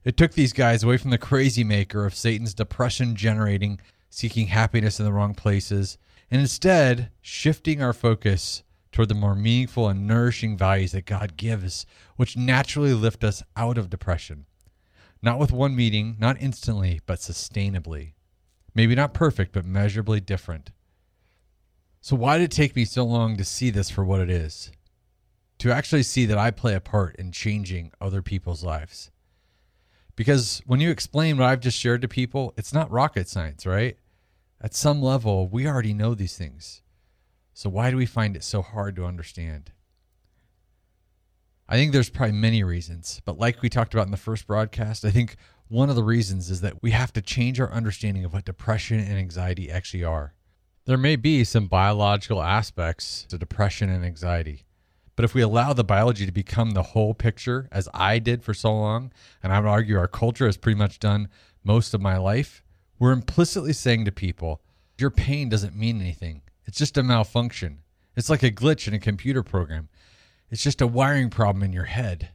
It 0.03 0.17
took 0.17 0.33
these 0.33 0.53
guys 0.53 0.83
away 0.83 0.97
from 0.97 1.11
the 1.11 1.17
crazy 1.17 1.63
maker 1.63 2.05
of 2.05 2.15
Satan's 2.15 2.53
depression 2.53 3.15
generating, 3.15 3.79
seeking 4.09 4.47
happiness 4.47 4.99
in 4.99 5.05
the 5.05 5.13
wrong 5.13 5.33
places, 5.33 5.97
and 6.33 6.41
instead 6.41 7.11
shifting 7.21 7.79
our 7.79 7.93
focus 7.93 8.63
toward 8.91 9.07
the 9.07 9.13
more 9.13 9.35
meaningful 9.35 9.87
and 9.87 10.07
nourishing 10.07 10.57
values 10.57 10.93
that 10.93 11.05
God 11.05 11.37
gives, 11.37 11.85
which 12.15 12.35
naturally 12.35 12.95
lift 12.95 13.23
us 13.23 13.43
out 13.55 13.77
of 13.77 13.91
depression. 13.91 14.47
Not 15.21 15.37
with 15.37 15.51
one 15.51 15.75
meeting, 15.75 16.15
not 16.17 16.41
instantly, 16.41 17.01
but 17.05 17.19
sustainably. 17.19 18.13
Maybe 18.73 18.95
not 18.95 19.13
perfect, 19.13 19.51
but 19.51 19.63
measurably 19.63 20.19
different. 20.19 20.71
So, 22.01 22.15
why 22.15 22.39
did 22.39 22.45
it 22.45 22.51
take 22.51 22.75
me 22.75 22.83
so 22.85 23.03
long 23.03 23.37
to 23.37 23.45
see 23.45 23.69
this 23.69 23.91
for 23.91 24.03
what 24.03 24.19
it 24.19 24.31
is? 24.31 24.71
To 25.59 25.71
actually 25.71 26.01
see 26.01 26.25
that 26.25 26.39
I 26.39 26.49
play 26.49 26.73
a 26.73 26.81
part 26.81 27.15
in 27.17 27.31
changing 27.31 27.91
other 28.01 28.23
people's 28.23 28.63
lives. 28.63 29.11
Because 30.15 30.63
when 30.65 30.79
you 30.79 30.89
explain 30.89 31.37
what 31.37 31.45
I've 31.45 31.59
just 31.59 31.77
shared 31.77 32.01
to 32.01 32.07
people, 32.07 32.55
it's 32.57 32.73
not 32.73 32.89
rocket 32.89 33.29
science, 33.29 33.67
right? 33.67 33.97
At 34.63 34.73
some 34.73 35.01
level, 35.01 35.49
we 35.49 35.67
already 35.67 35.93
know 35.93 36.15
these 36.15 36.37
things. 36.37 36.81
So, 37.53 37.69
why 37.69 37.91
do 37.91 37.97
we 37.97 38.05
find 38.05 38.37
it 38.37 38.45
so 38.45 38.61
hard 38.61 38.95
to 38.95 39.05
understand? 39.05 39.73
I 41.67 41.75
think 41.75 41.91
there's 41.91 42.09
probably 42.09 42.37
many 42.37 42.63
reasons, 42.63 43.21
but 43.25 43.37
like 43.37 43.61
we 43.61 43.69
talked 43.69 43.93
about 43.93 44.05
in 44.05 44.11
the 44.11 44.17
first 44.17 44.47
broadcast, 44.47 45.03
I 45.03 45.11
think 45.11 45.35
one 45.67 45.89
of 45.89 45.97
the 45.97 46.03
reasons 46.03 46.49
is 46.49 46.61
that 46.61 46.81
we 46.81 46.91
have 46.91 47.11
to 47.13 47.21
change 47.21 47.59
our 47.59 47.71
understanding 47.71 48.23
of 48.23 48.33
what 48.33 48.45
depression 48.45 48.99
and 48.99 49.17
anxiety 49.17 49.69
actually 49.69 50.03
are. 50.03 50.33
There 50.85 50.97
may 50.97 51.17
be 51.17 51.43
some 51.43 51.67
biological 51.67 52.41
aspects 52.41 53.25
to 53.29 53.37
depression 53.37 53.89
and 53.89 54.05
anxiety, 54.05 54.63
but 55.15 55.25
if 55.25 55.33
we 55.33 55.41
allow 55.41 55.73
the 55.73 55.83
biology 55.83 56.25
to 56.25 56.31
become 56.31 56.71
the 56.71 56.83
whole 56.83 57.13
picture, 57.13 57.67
as 57.71 57.89
I 57.93 58.19
did 58.19 58.43
for 58.43 58.53
so 58.53 58.73
long, 58.73 59.11
and 59.41 59.51
I 59.51 59.59
would 59.59 59.69
argue 59.69 59.97
our 59.97 60.07
culture 60.07 60.45
has 60.45 60.57
pretty 60.57 60.77
much 60.77 60.99
done 60.99 61.27
most 61.63 61.93
of 61.93 62.01
my 62.01 62.17
life, 62.17 62.62
we're 63.03 63.11
implicitly 63.11 63.73
saying 63.73 64.05
to 64.05 64.13
people, 64.13 64.61
your 64.97 65.09
pain 65.09 65.49
doesn't 65.49 65.75
mean 65.75 65.99
anything. 65.99 66.41
It's 66.65 66.77
just 66.77 66.97
a 66.97 67.03
malfunction. 67.03 67.79
It's 68.15 68.29
like 68.29 68.43
a 68.43 68.49
glitch 68.49 68.87
in 68.87 68.93
a 68.93 68.99
computer 68.99 69.43
program. 69.43 69.89
It's 70.49 70.63
just 70.63 70.79
a 70.79 70.87
wiring 70.87 71.29
problem 71.29 71.63
in 71.63 71.73
your 71.73 71.83
head. 71.83 72.29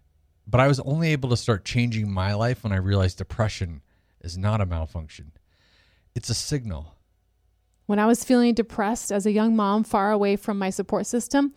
But 0.46 0.60
I 0.60 0.68
was 0.68 0.78
only 0.80 1.10
able 1.12 1.30
to 1.30 1.38
start 1.38 1.64
changing 1.64 2.12
my 2.12 2.34
life 2.34 2.62
when 2.62 2.74
I 2.74 2.76
realized 2.76 3.16
depression 3.16 3.80
is 4.20 4.36
not 4.36 4.60
a 4.60 4.66
malfunction, 4.66 5.32
it's 6.14 6.28
a 6.28 6.34
signal. 6.34 6.96
When 7.86 7.98
I 7.98 8.04
was 8.04 8.22
feeling 8.22 8.52
depressed 8.52 9.10
as 9.10 9.24
a 9.24 9.32
young 9.32 9.56
mom 9.56 9.84
far 9.84 10.12
away 10.12 10.36
from 10.36 10.58
my 10.58 10.68
support 10.68 11.06
system, 11.06 11.54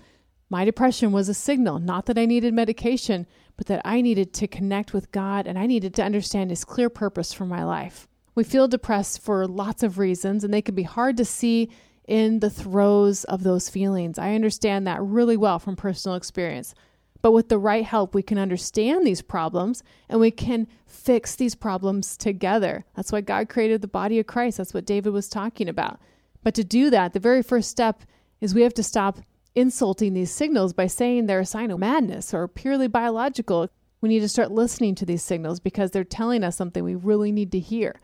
my 0.49 0.63
depression 0.63 1.11
was 1.11 1.27
a 1.27 1.33
signal, 1.33 1.79
not 1.79 2.05
that 2.05 2.17
I 2.17 2.25
needed 2.25 2.53
medication, 2.53 3.27
but 3.57 3.67
that 3.67 3.81
I 3.83 3.99
needed 3.99 4.31
to 4.35 4.47
connect 4.47 4.93
with 4.93 5.11
God 5.11 5.47
and 5.47 5.59
I 5.59 5.65
needed 5.65 5.93
to 5.95 6.01
understand 6.01 6.49
His 6.49 6.63
clear 6.63 6.89
purpose 6.89 7.33
for 7.33 7.45
my 7.45 7.65
life. 7.65 8.07
We 8.33 8.43
feel 8.43 8.67
depressed 8.67 9.21
for 9.21 9.45
lots 9.45 9.83
of 9.83 9.97
reasons, 9.97 10.43
and 10.43 10.53
they 10.53 10.61
can 10.61 10.75
be 10.75 10.83
hard 10.83 11.17
to 11.17 11.25
see 11.25 11.69
in 12.07 12.39
the 12.39 12.49
throes 12.49 13.23
of 13.25 13.43
those 13.43 13.69
feelings. 13.69 14.17
I 14.17 14.35
understand 14.35 14.87
that 14.87 15.01
really 15.01 15.37
well 15.37 15.59
from 15.59 15.75
personal 15.75 16.15
experience. 16.15 16.73
But 17.21 17.33
with 17.33 17.49
the 17.49 17.57
right 17.57 17.85
help, 17.85 18.15
we 18.15 18.23
can 18.23 18.37
understand 18.37 19.05
these 19.05 19.21
problems 19.21 19.83
and 20.09 20.19
we 20.19 20.31
can 20.31 20.67
fix 20.87 21.35
these 21.35 21.53
problems 21.53 22.17
together. 22.17 22.83
That's 22.95 23.11
why 23.11 23.21
God 23.21 23.47
created 23.47 23.81
the 23.81 23.87
body 23.87 24.19
of 24.19 24.25
Christ. 24.25 24.57
That's 24.57 24.73
what 24.73 24.85
David 24.85 25.13
was 25.13 25.29
talking 25.29 25.69
about. 25.69 25.99
But 26.43 26.55
to 26.55 26.63
do 26.63 26.89
that, 26.89 27.13
the 27.13 27.19
very 27.19 27.43
first 27.43 27.69
step 27.69 28.03
is 28.39 28.55
we 28.55 28.63
have 28.63 28.73
to 28.73 28.83
stop 28.83 29.19
insulting 29.53 30.13
these 30.13 30.31
signals 30.31 30.73
by 30.73 30.87
saying 30.87 31.25
they're 31.27 31.41
a 31.41 31.45
sign 31.45 31.69
of 31.69 31.79
madness 31.79 32.33
or 32.33 32.47
purely 32.47 32.87
biological. 32.87 33.69
We 33.99 34.09
need 34.09 34.21
to 34.21 34.29
start 34.29 34.51
listening 34.51 34.95
to 34.95 35.05
these 35.05 35.21
signals 35.21 35.59
because 35.59 35.91
they're 35.91 36.03
telling 36.03 36.43
us 36.43 36.55
something 36.55 36.83
we 36.83 36.95
really 36.95 37.31
need 37.31 37.51
to 37.51 37.59
hear. 37.59 37.99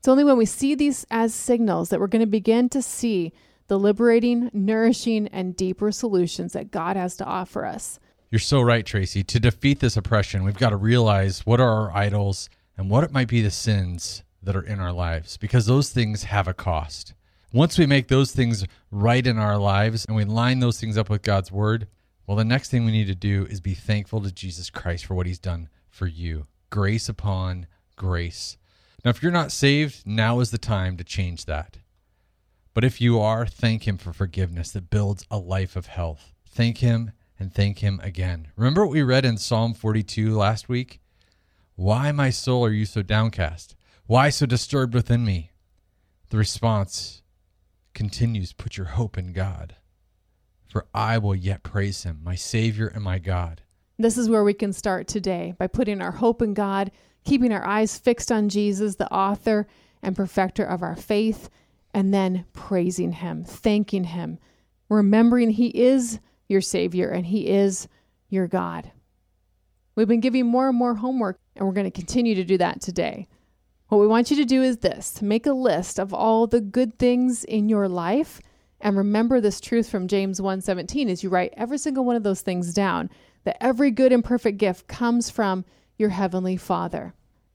It's 0.00 0.08
only 0.08 0.24
when 0.24 0.38
we 0.38 0.46
see 0.46 0.74
these 0.74 1.04
as 1.10 1.34
signals 1.34 1.90
that 1.90 2.00
we're 2.00 2.06
going 2.06 2.20
to 2.20 2.26
begin 2.26 2.70
to 2.70 2.80
see 2.80 3.34
the 3.68 3.78
liberating, 3.78 4.48
nourishing, 4.54 5.28
and 5.28 5.54
deeper 5.54 5.92
solutions 5.92 6.54
that 6.54 6.70
God 6.70 6.96
has 6.96 7.18
to 7.18 7.24
offer 7.26 7.66
us. 7.66 8.00
You're 8.30 8.38
so 8.38 8.62
right, 8.62 8.86
Tracy. 8.86 9.22
To 9.22 9.38
defeat 9.38 9.80
this 9.80 9.98
oppression, 9.98 10.42
we've 10.42 10.56
got 10.56 10.70
to 10.70 10.76
realize 10.76 11.44
what 11.44 11.60
are 11.60 11.68
our 11.68 11.94
idols 11.94 12.48
and 12.78 12.88
what 12.88 13.04
it 13.04 13.12
might 13.12 13.28
be 13.28 13.42
the 13.42 13.50
sins 13.50 14.22
that 14.42 14.56
are 14.56 14.62
in 14.62 14.80
our 14.80 14.90
lives 14.90 15.36
because 15.36 15.66
those 15.66 15.90
things 15.90 16.22
have 16.22 16.48
a 16.48 16.54
cost. 16.54 17.12
Once 17.52 17.78
we 17.78 17.84
make 17.84 18.08
those 18.08 18.32
things 18.32 18.64
right 18.90 19.26
in 19.26 19.36
our 19.36 19.58
lives 19.58 20.06
and 20.06 20.16
we 20.16 20.24
line 20.24 20.60
those 20.60 20.80
things 20.80 20.96
up 20.96 21.10
with 21.10 21.20
God's 21.20 21.52
word, 21.52 21.86
well, 22.26 22.38
the 22.38 22.44
next 22.44 22.70
thing 22.70 22.86
we 22.86 22.92
need 22.92 23.08
to 23.08 23.14
do 23.14 23.44
is 23.50 23.60
be 23.60 23.74
thankful 23.74 24.22
to 24.22 24.32
Jesus 24.32 24.70
Christ 24.70 25.04
for 25.04 25.14
what 25.14 25.26
he's 25.26 25.38
done 25.38 25.68
for 25.90 26.06
you. 26.06 26.46
Grace 26.70 27.06
upon 27.10 27.66
grace. 27.96 28.56
Now, 29.04 29.10
if 29.10 29.22
you're 29.22 29.32
not 29.32 29.52
saved, 29.52 30.06
now 30.06 30.40
is 30.40 30.50
the 30.50 30.58
time 30.58 30.96
to 30.96 31.04
change 31.04 31.46
that. 31.46 31.78
But 32.74 32.84
if 32.84 33.00
you 33.00 33.18
are, 33.18 33.46
thank 33.46 33.86
Him 33.88 33.98
for 33.98 34.12
forgiveness 34.12 34.70
that 34.72 34.90
builds 34.90 35.26
a 35.30 35.38
life 35.38 35.74
of 35.74 35.86
health. 35.86 36.32
Thank 36.46 36.78
Him 36.78 37.12
and 37.38 37.52
thank 37.52 37.78
Him 37.78 38.00
again. 38.02 38.48
Remember 38.56 38.84
what 38.84 38.92
we 38.92 39.02
read 39.02 39.24
in 39.24 39.38
Psalm 39.38 39.74
42 39.74 40.36
last 40.36 40.68
week? 40.68 41.00
Why, 41.76 42.12
my 42.12 42.30
soul, 42.30 42.64
are 42.64 42.72
you 42.72 42.84
so 42.84 43.02
downcast? 43.02 43.74
Why 44.06 44.28
so 44.28 44.44
disturbed 44.44 44.92
within 44.92 45.24
me? 45.24 45.52
The 46.28 46.36
response 46.36 47.22
continues 47.94 48.52
Put 48.52 48.76
your 48.76 48.88
hope 48.88 49.16
in 49.16 49.32
God, 49.32 49.76
for 50.68 50.86
I 50.94 51.18
will 51.18 51.34
yet 51.34 51.62
praise 51.62 52.02
Him, 52.02 52.20
my 52.22 52.34
Savior 52.34 52.86
and 52.86 53.02
my 53.02 53.18
God. 53.18 53.62
This 53.98 54.16
is 54.16 54.28
where 54.28 54.44
we 54.44 54.54
can 54.54 54.72
start 54.72 55.08
today 55.08 55.54
by 55.58 55.66
putting 55.66 56.00
our 56.00 56.12
hope 56.12 56.40
in 56.40 56.54
God, 56.54 56.90
keeping 57.24 57.52
our 57.52 57.66
eyes 57.66 57.98
fixed 57.98 58.30
on 58.32 58.48
Jesus, 58.48 58.96
the 58.96 59.12
author 59.12 59.66
and 60.02 60.16
perfecter 60.16 60.64
of 60.64 60.82
our 60.82 60.96
faith, 60.96 61.50
and 61.92 62.14
then 62.14 62.44
praising 62.52 63.12
Him, 63.12 63.44
thanking 63.44 64.04
Him, 64.04 64.38
remembering 64.88 65.50
He 65.50 65.68
is 65.68 66.20
your 66.48 66.60
Savior 66.60 67.08
and 67.08 67.26
He 67.26 67.48
is 67.48 67.88
your 68.28 68.46
God. 68.46 68.92
We've 69.94 70.08
been 70.08 70.20
giving 70.20 70.46
more 70.46 70.68
and 70.68 70.78
more 70.78 70.94
homework, 70.94 71.38
and 71.56 71.66
we're 71.66 71.74
going 71.74 71.84
to 71.84 71.90
continue 71.90 72.34
to 72.36 72.44
do 72.44 72.56
that 72.58 72.80
today. 72.80 73.28
What 73.88 73.98
we 73.98 74.06
want 74.06 74.30
you 74.30 74.36
to 74.36 74.44
do 74.44 74.62
is 74.62 74.78
this 74.78 75.20
make 75.20 75.46
a 75.46 75.52
list 75.52 75.98
of 75.98 76.14
all 76.14 76.46
the 76.46 76.60
good 76.60 76.98
things 76.98 77.42
in 77.44 77.68
your 77.68 77.88
life 77.88 78.40
and 78.80 78.96
remember 78.96 79.40
this 79.40 79.60
truth 79.60 79.88
from 79.88 80.08
James 80.08 80.40
1:17 80.40 81.08
as 81.08 81.22
you 81.22 81.28
write 81.28 81.52
every 81.56 81.76
single 81.76 82.04
one 82.04 82.16
of 82.16 82.22
those 82.22 82.40
things 82.40 82.72
down 82.72 83.10
that 83.44 83.62
every 83.62 83.90
good 83.90 84.12
and 84.12 84.24
perfect 84.24 84.58
gift 84.58 84.86
comes 84.86 85.28
from 85.28 85.64
your 86.00 86.08
heavenly 86.08 86.56
Father. 86.56 87.14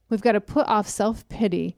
We've 0.10 0.22
got 0.22 0.34
to 0.34 0.42
put 0.42 0.68
off 0.68 0.88
self-pity 0.88 1.76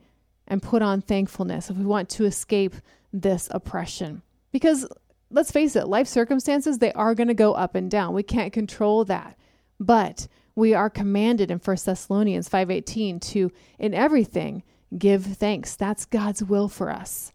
and 0.48 0.62
put 0.62 0.82
on 0.82 1.02
thankfulness 1.02 1.70
if 1.70 1.78
we 1.78 1.86
want 1.86 2.10
to 2.10 2.26
escape 2.26 2.76
this 3.12 3.48
oppression. 3.52 4.22
Because 4.52 4.88
let's 5.32 5.52
face 5.52 5.76
it, 5.76 5.88
life 5.88 6.08
circumstances 6.08 6.78
they 6.78 6.92
are 6.94 7.16
going 7.16 7.28
to 7.28 7.34
go 7.34 7.54
up 7.54 7.76
and 7.76 7.90
down. 7.90 8.14
We 8.14 8.24
can't 8.24 8.54
control 8.54 9.06
that. 9.06 9.38
But 9.80 10.28
we 10.56 10.74
are 10.74 10.90
commanded 10.90 11.52
in 11.52 11.60
1 11.60 11.78
Thessalonians 11.86 12.50
5:18 12.50 13.20
to 13.32 13.52
in 13.78 13.94
everything 13.94 14.64
give 14.98 15.26
thanks. 15.26 15.76
That's 15.76 16.06
God's 16.06 16.44
will 16.44 16.68
for 16.68 16.90
us. 16.90 17.32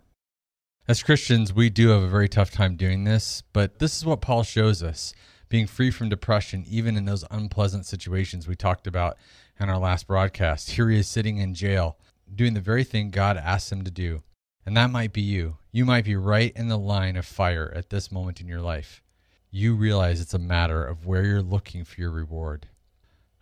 As 0.88 1.02
Christians, 1.02 1.52
we 1.52 1.70
do 1.70 1.88
have 1.90 2.02
a 2.02 2.08
very 2.08 2.28
tough 2.28 2.50
time 2.50 2.74
doing 2.76 3.04
this, 3.04 3.44
but 3.52 3.78
this 3.78 3.96
is 3.96 4.04
what 4.04 4.20
Paul 4.20 4.42
shows 4.42 4.82
us 4.82 5.14
being 5.52 5.66
free 5.66 5.90
from 5.90 6.08
depression, 6.08 6.64
even 6.66 6.96
in 6.96 7.04
those 7.04 7.26
unpleasant 7.30 7.84
situations 7.84 8.48
we 8.48 8.56
talked 8.56 8.86
about 8.86 9.18
in 9.60 9.68
our 9.68 9.76
last 9.76 10.06
broadcast. 10.06 10.70
Here 10.70 10.88
he 10.88 10.98
is 10.98 11.06
sitting 11.06 11.36
in 11.36 11.52
jail, 11.52 11.98
doing 12.34 12.54
the 12.54 12.60
very 12.60 12.84
thing 12.84 13.10
God 13.10 13.36
asked 13.36 13.70
him 13.70 13.84
to 13.84 13.90
do. 13.90 14.22
And 14.64 14.74
that 14.78 14.90
might 14.90 15.12
be 15.12 15.20
you. 15.20 15.58
You 15.70 15.84
might 15.84 16.06
be 16.06 16.16
right 16.16 16.54
in 16.56 16.68
the 16.68 16.78
line 16.78 17.16
of 17.16 17.26
fire 17.26 17.70
at 17.76 17.90
this 17.90 18.10
moment 18.10 18.40
in 18.40 18.48
your 18.48 18.62
life. 18.62 19.02
You 19.50 19.74
realize 19.74 20.22
it's 20.22 20.32
a 20.32 20.38
matter 20.38 20.86
of 20.86 21.04
where 21.04 21.22
you're 21.22 21.42
looking 21.42 21.84
for 21.84 22.00
your 22.00 22.12
reward. 22.12 22.68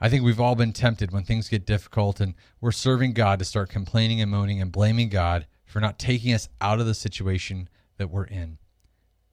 I 0.00 0.08
think 0.08 0.24
we've 0.24 0.40
all 0.40 0.56
been 0.56 0.72
tempted 0.72 1.12
when 1.12 1.22
things 1.22 1.48
get 1.48 1.64
difficult 1.64 2.18
and 2.18 2.34
we're 2.60 2.72
serving 2.72 3.12
God 3.12 3.38
to 3.38 3.44
start 3.44 3.70
complaining 3.70 4.20
and 4.20 4.32
moaning 4.32 4.60
and 4.60 4.72
blaming 4.72 5.10
God 5.10 5.46
for 5.64 5.78
not 5.78 6.00
taking 6.00 6.34
us 6.34 6.48
out 6.60 6.80
of 6.80 6.86
the 6.86 6.94
situation 6.94 7.68
that 7.98 8.10
we're 8.10 8.24
in. 8.24 8.58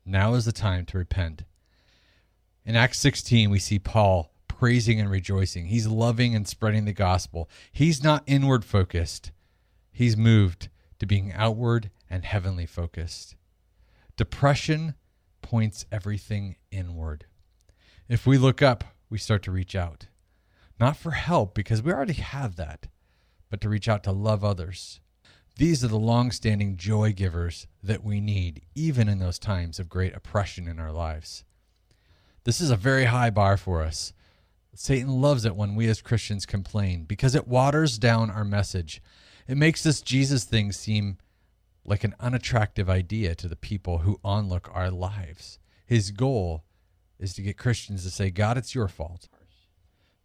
Now 0.06 0.36
is 0.36 0.46
the 0.46 0.52
time 0.52 0.86
to 0.86 1.00
repent. 1.00 1.42
In 2.68 2.76
Acts 2.76 3.00
16, 3.00 3.50
we 3.50 3.60
see 3.60 3.80
Paul 3.80 4.30
praising 4.50 5.00
and 5.00 5.10
rejoicing. 5.10 5.68
He's 5.68 5.88
loving 5.88 6.36
and 6.36 6.46
spreading 6.46 6.84
the 6.84 6.92
gospel. 6.92 7.50
He's 7.72 8.04
not 8.04 8.26
inward 8.28 8.66
focused, 8.66 9.32
he's 9.94 10.18
moved 10.18 10.68
to 11.00 11.06
being 11.06 11.32
outward 11.32 11.92
and 12.10 12.26
heavenly 12.26 12.66
focused. 12.66 13.38
Depression 14.18 14.96
points 15.42 15.86
everything 15.94 16.58
inward. 16.70 17.26
If 18.10 18.28
we 18.28 18.38
look 18.38 18.62
up, 18.62 18.84
we 19.10 19.18
start 19.18 19.44
to 19.44 19.52
reach 19.52 19.74
out 19.74 20.08
not 20.78 20.98
for 20.98 21.12
help 21.12 21.56
because 21.56 21.82
we 21.82 21.94
already 21.94 22.14
have 22.14 22.58
that, 22.58 22.88
but 23.50 23.62
to 23.62 23.70
reach 23.70 23.88
out 23.88 24.04
to 24.04 24.12
love 24.12 24.44
others. 24.44 25.00
These 25.56 25.86
are 25.86 25.88
the 25.88 25.98
long 25.98 26.32
standing 26.32 26.76
joy 26.76 27.14
givers 27.14 27.66
that 27.82 28.04
we 28.04 28.20
need, 28.20 28.64
even 28.76 29.08
in 29.08 29.20
those 29.20 29.40
times 29.40 29.80
of 29.80 29.88
great 29.88 30.14
oppression 30.14 30.68
in 30.68 30.80
our 30.80 30.92
lives. 30.92 31.46
This 32.48 32.62
is 32.62 32.72
a 32.72 32.78
very 32.78 33.04
high 33.04 33.30
bar 33.30 33.58
for 33.58 33.84
us. 33.84 34.14
Satan 34.74 35.20
loves 35.20 35.44
it 35.44 35.58
when 35.58 35.76
we 35.76 35.90
as 35.90 36.02
Christians 36.02 36.46
complain 36.46 37.04
because 37.04 37.36
it 37.36 37.46
waters 37.46 38.00
down 38.00 38.32
our 38.32 38.46
message. 38.46 39.02
It 39.50 39.58
makes 39.58 39.84
this 39.84 40.00
Jesus 40.00 40.46
thing 40.46 40.72
seem 40.72 41.18
like 41.84 42.06
an 42.06 42.16
unattractive 42.22 42.90
idea 42.90 43.36
to 43.36 43.50
the 43.50 43.58
people 43.58 43.98
who 43.98 44.22
onlook 44.24 44.70
our 44.74 44.90
lives. 44.90 45.60
His 45.86 46.12
goal 46.12 46.64
is 47.20 47.34
to 47.34 47.42
get 47.42 47.58
Christians 47.58 48.06
to 48.06 48.10
say, 48.10 48.32
God, 48.32 48.58
it's 48.58 48.74
your 48.74 48.88
fault. 48.88 49.28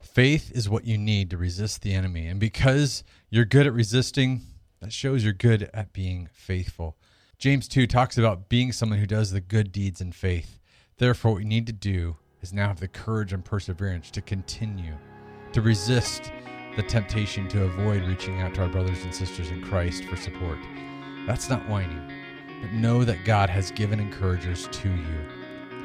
Faith 0.01 0.53
is 0.55 0.71
what 0.71 0.85
you 0.85 0.97
need 0.97 1.29
to 1.31 1.37
resist 1.37 1.83
the 1.83 1.93
enemy. 1.93 2.29
And 2.29 2.39
because 2.39 3.03
you're 3.31 3.45
good 3.45 3.67
at 3.67 3.73
resisting, 3.73 4.43
that 4.79 4.93
shows 4.93 5.25
you're 5.25 5.33
good 5.33 5.69
at 5.75 5.93
being 5.93 6.29
faithful. 6.33 6.97
James 7.37 7.67
2 7.67 7.89
talks 7.89 8.17
about 8.17 8.49
being 8.49 8.71
someone 8.71 9.01
who 9.01 9.07
does 9.07 9.33
the 9.33 9.41
good 9.41 9.73
deeds 9.73 10.01
in 10.01 10.13
faith. 10.13 10.61
Therefore, 11.03 11.33
what 11.33 11.39
we 11.39 11.45
need 11.45 11.67
to 11.67 11.73
do 11.73 12.15
is 12.43 12.53
now 12.53 12.69
have 12.69 12.79
the 12.79 12.87
courage 12.87 13.33
and 13.33 13.45
perseverance 13.45 14.09
to 14.13 14.21
continue 14.21 14.95
to 15.53 15.61
resist 15.61 16.31
the 16.77 16.85
temptation 16.85 17.49
to 17.49 17.65
avoid 17.65 18.05
reaching 18.05 18.41
out 18.41 18.55
to 18.55 18.63
our 18.63 18.69
brothers 18.69 19.03
and 19.03 19.13
sisters 19.13 19.51
in 19.51 19.65
Christ 19.65 20.05
for 20.05 20.15
support. 20.15 20.61
That's 21.27 21.51
not 21.51 21.69
whining, 21.69 22.09
but 22.61 22.71
know 22.71 23.03
that 23.03 23.25
God 23.25 23.51
has 23.51 23.73
given 23.73 23.99
encouragers 23.99 24.69
to 24.71 24.89
you. 24.89 25.29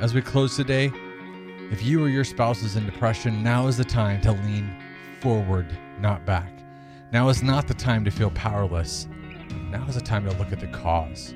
As 0.02 0.14
we 0.14 0.22
close 0.22 0.56
today, 0.56 0.92
if 1.72 1.84
you 1.84 2.04
or 2.04 2.10
your 2.10 2.24
spouse 2.24 2.62
is 2.62 2.76
in 2.76 2.86
depression, 2.86 3.42
now 3.42 3.66
is 3.66 3.78
the 3.78 3.86
time 3.86 4.22
to 4.22 4.34
lean 4.34 4.70
forward, 5.20 5.66
not 6.00 6.28
back. 6.28 6.54
Now 7.12 7.30
is 7.30 7.42
not 7.42 7.68
the 7.68 7.74
time 7.74 8.06
to 8.06 8.12
feel 8.12 8.30
powerless. 8.30 9.08
Now 9.72 9.84
is 9.88 9.96
the 9.96 10.02
time 10.02 10.30
to 10.30 10.38
look 10.38 10.52
at 10.52 10.60
the 10.60 10.68
cause. 10.68 11.34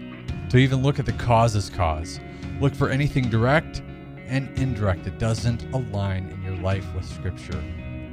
To 0.50 0.58
even 0.58 0.84
look 0.84 1.00
at 1.00 1.08
the 1.08 1.14
cause's 1.14 1.72
cause. 1.72 2.20
Look 2.62 2.76
for 2.76 2.92
anything 2.92 3.28
direct 3.28 3.82
and 4.28 4.56
indirect 4.60 5.04
that 5.06 5.18
doesn't 5.18 5.64
align 5.74 6.30
in 6.30 6.44
your 6.44 6.56
life 6.58 6.86
with 6.94 7.06
Scripture. 7.06 7.60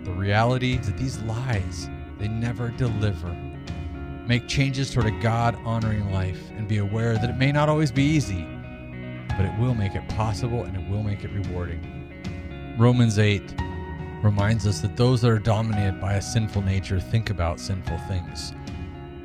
The 0.04 0.10
reality 0.10 0.78
is 0.78 0.86
that 0.86 0.96
these 0.96 1.18
lies, 1.18 1.90
they 2.18 2.28
never 2.28 2.70
deliver. 2.70 3.28
Make 4.26 4.48
changes 4.48 4.90
toward 4.90 5.04
a 5.04 5.20
God 5.20 5.54
honoring 5.66 6.10
life 6.10 6.40
and 6.56 6.66
be 6.66 6.78
aware 6.78 7.18
that 7.18 7.28
it 7.28 7.36
may 7.36 7.52
not 7.52 7.68
always 7.68 7.92
be 7.92 8.02
easy, 8.02 8.42
but 9.36 9.44
it 9.44 9.58
will 9.60 9.74
make 9.74 9.94
it 9.94 10.08
possible 10.08 10.64
and 10.64 10.74
it 10.74 10.90
will 10.90 11.02
make 11.02 11.24
it 11.24 11.30
rewarding. 11.30 12.74
Romans 12.78 13.18
8 13.18 13.42
reminds 14.22 14.66
us 14.66 14.80
that 14.80 14.96
those 14.96 15.20
that 15.20 15.30
are 15.30 15.38
dominated 15.38 16.00
by 16.00 16.14
a 16.14 16.22
sinful 16.22 16.62
nature 16.62 16.98
think 16.98 17.28
about 17.28 17.60
sinful 17.60 17.98
things. 18.08 18.54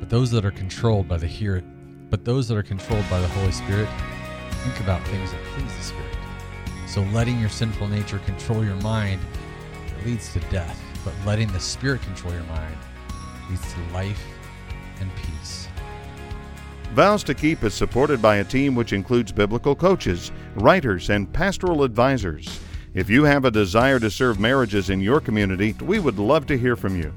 But 0.00 0.10
those 0.10 0.30
that 0.32 0.44
are 0.44 0.50
controlled 0.50 1.08
by 1.08 1.16
the 1.16 1.26
here 1.26 1.64
but 2.10 2.24
those 2.24 2.46
that 2.46 2.56
are 2.56 2.62
controlled 2.62 3.08
by 3.10 3.20
the 3.20 3.26
Holy 3.26 3.50
Spirit 3.50 3.88
think 4.64 4.80
about 4.80 5.06
things 5.08 5.30
that 5.30 5.44
please 5.44 5.76
the 5.76 5.82
Spirit. 5.82 6.16
So 6.86 7.02
letting 7.12 7.38
your 7.38 7.50
sinful 7.50 7.86
nature 7.88 8.18
control 8.20 8.64
your 8.64 8.76
mind 8.76 9.20
leads 10.06 10.32
to 10.32 10.40
death, 10.50 10.82
but 11.04 11.12
letting 11.26 11.48
the 11.48 11.60
Spirit 11.60 12.00
control 12.00 12.32
your 12.32 12.44
mind 12.44 12.76
leads 13.50 13.74
to 13.74 13.80
life 13.92 14.24
and 15.00 15.10
peace. 15.16 15.68
Vows 16.94 17.22
to 17.24 17.34
Keep 17.34 17.62
is 17.62 17.74
supported 17.74 18.22
by 18.22 18.36
a 18.36 18.44
team 18.44 18.74
which 18.74 18.94
includes 18.94 19.32
biblical 19.32 19.74
coaches, 19.74 20.32
writers, 20.54 21.10
and 21.10 21.30
pastoral 21.30 21.82
advisors. 21.82 22.60
If 22.94 23.10
you 23.10 23.24
have 23.24 23.44
a 23.44 23.50
desire 23.50 24.00
to 24.00 24.10
serve 24.10 24.40
marriages 24.40 24.88
in 24.88 25.00
your 25.00 25.20
community, 25.20 25.74
we 25.82 25.98
would 25.98 26.18
love 26.18 26.46
to 26.46 26.56
hear 26.56 26.74
from 26.74 26.96
you. 26.96 27.12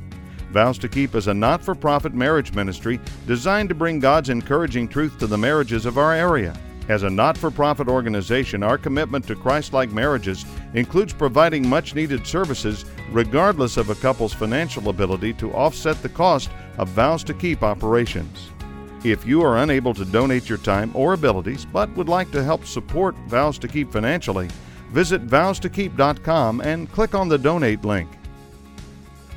Vows 0.51 0.77
to 0.79 0.89
Keep 0.89 1.15
is 1.15 1.27
a 1.27 1.33
not 1.33 1.63
for 1.63 1.75
profit 1.75 2.13
marriage 2.13 2.53
ministry 2.53 2.99
designed 3.25 3.69
to 3.69 3.75
bring 3.75 3.99
God's 3.99 4.29
encouraging 4.29 4.89
truth 4.89 5.17
to 5.19 5.27
the 5.27 5.37
marriages 5.37 5.85
of 5.85 5.97
our 5.97 6.13
area. 6.13 6.59
As 6.89 7.03
a 7.03 7.09
not 7.09 7.37
for 7.37 7.51
profit 7.51 7.89
organization, 7.89 8.63
our 8.63 8.77
commitment 8.77 9.27
to 9.27 9.35
Christ 9.35 9.73
like 9.73 9.91
marriages 9.91 10.45
includes 10.73 11.13
providing 11.13 11.67
much 11.67 11.95
needed 11.95 12.25
services 12.25 12.85
regardless 13.11 13.75
of 13.75 13.89
a 13.89 13.95
couple's 13.95 14.33
financial 14.33 14.87
ability 14.89 15.33
to 15.33 15.51
offset 15.53 16.01
the 16.01 16.09
cost 16.09 16.49
of 16.77 16.87
Vows 16.89 17.25
to 17.25 17.33
Keep 17.33 17.61
operations. 17.61 18.51
If 19.03 19.25
you 19.25 19.41
are 19.41 19.57
unable 19.57 19.93
to 19.93 20.05
donate 20.05 20.47
your 20.47 20.57
time 20.59 20.91
or 20.93 21.13
abilities 21.13 21.65
but 21.65 21.93
would 21.97 22.09
like 22.09 22.31
to 22.31 22.43
help 22.43 22.65
support 22.65 23.15
Vows 23.27 23.57
to 23.59 23.67
Keep 23.67 23.91
financially, 23.91 24.49
visit 24.89 25.27
vowstokeep.com 25.27 26.61
and 26.61 26.91
click 26.91 27.13
on 27.13 27.27
the 27.27 27.37
donate 27.37 27.83
link. 27.83 28.09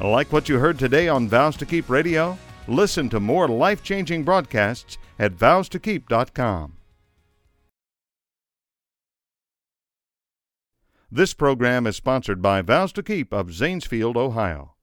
Like 0.00 0.32
what 0.32 0.48
you 0.48 0.58
heard 0.58 0.78
today 0.78 1.08
on 1.08 1.28
Vows 1.28 1.56
to 1.58 1.66
Keep 1.66 1.90
Radio? 1.90 2.38
Listen 2.68 3.08
to 3.08 3.18
more 3.18 3.48
life 3.48 3.82
changing 3.82 4.22
broadcasts 4.22 4.98
at 5.18 5.32
vowstokeep.com. 5.32 6.79
This 11.12 11.34
program 11.34 11.88
is 11.88 11.96
sponsored 11.96 12.40
by 12.40 12.62
Vows 12.62 12.92
to 12.92 13.02
Keep 13.02 13.32
of 13.32 13.48
Zanesfield, 13.48 14.14
Ohio. 14.14 14.76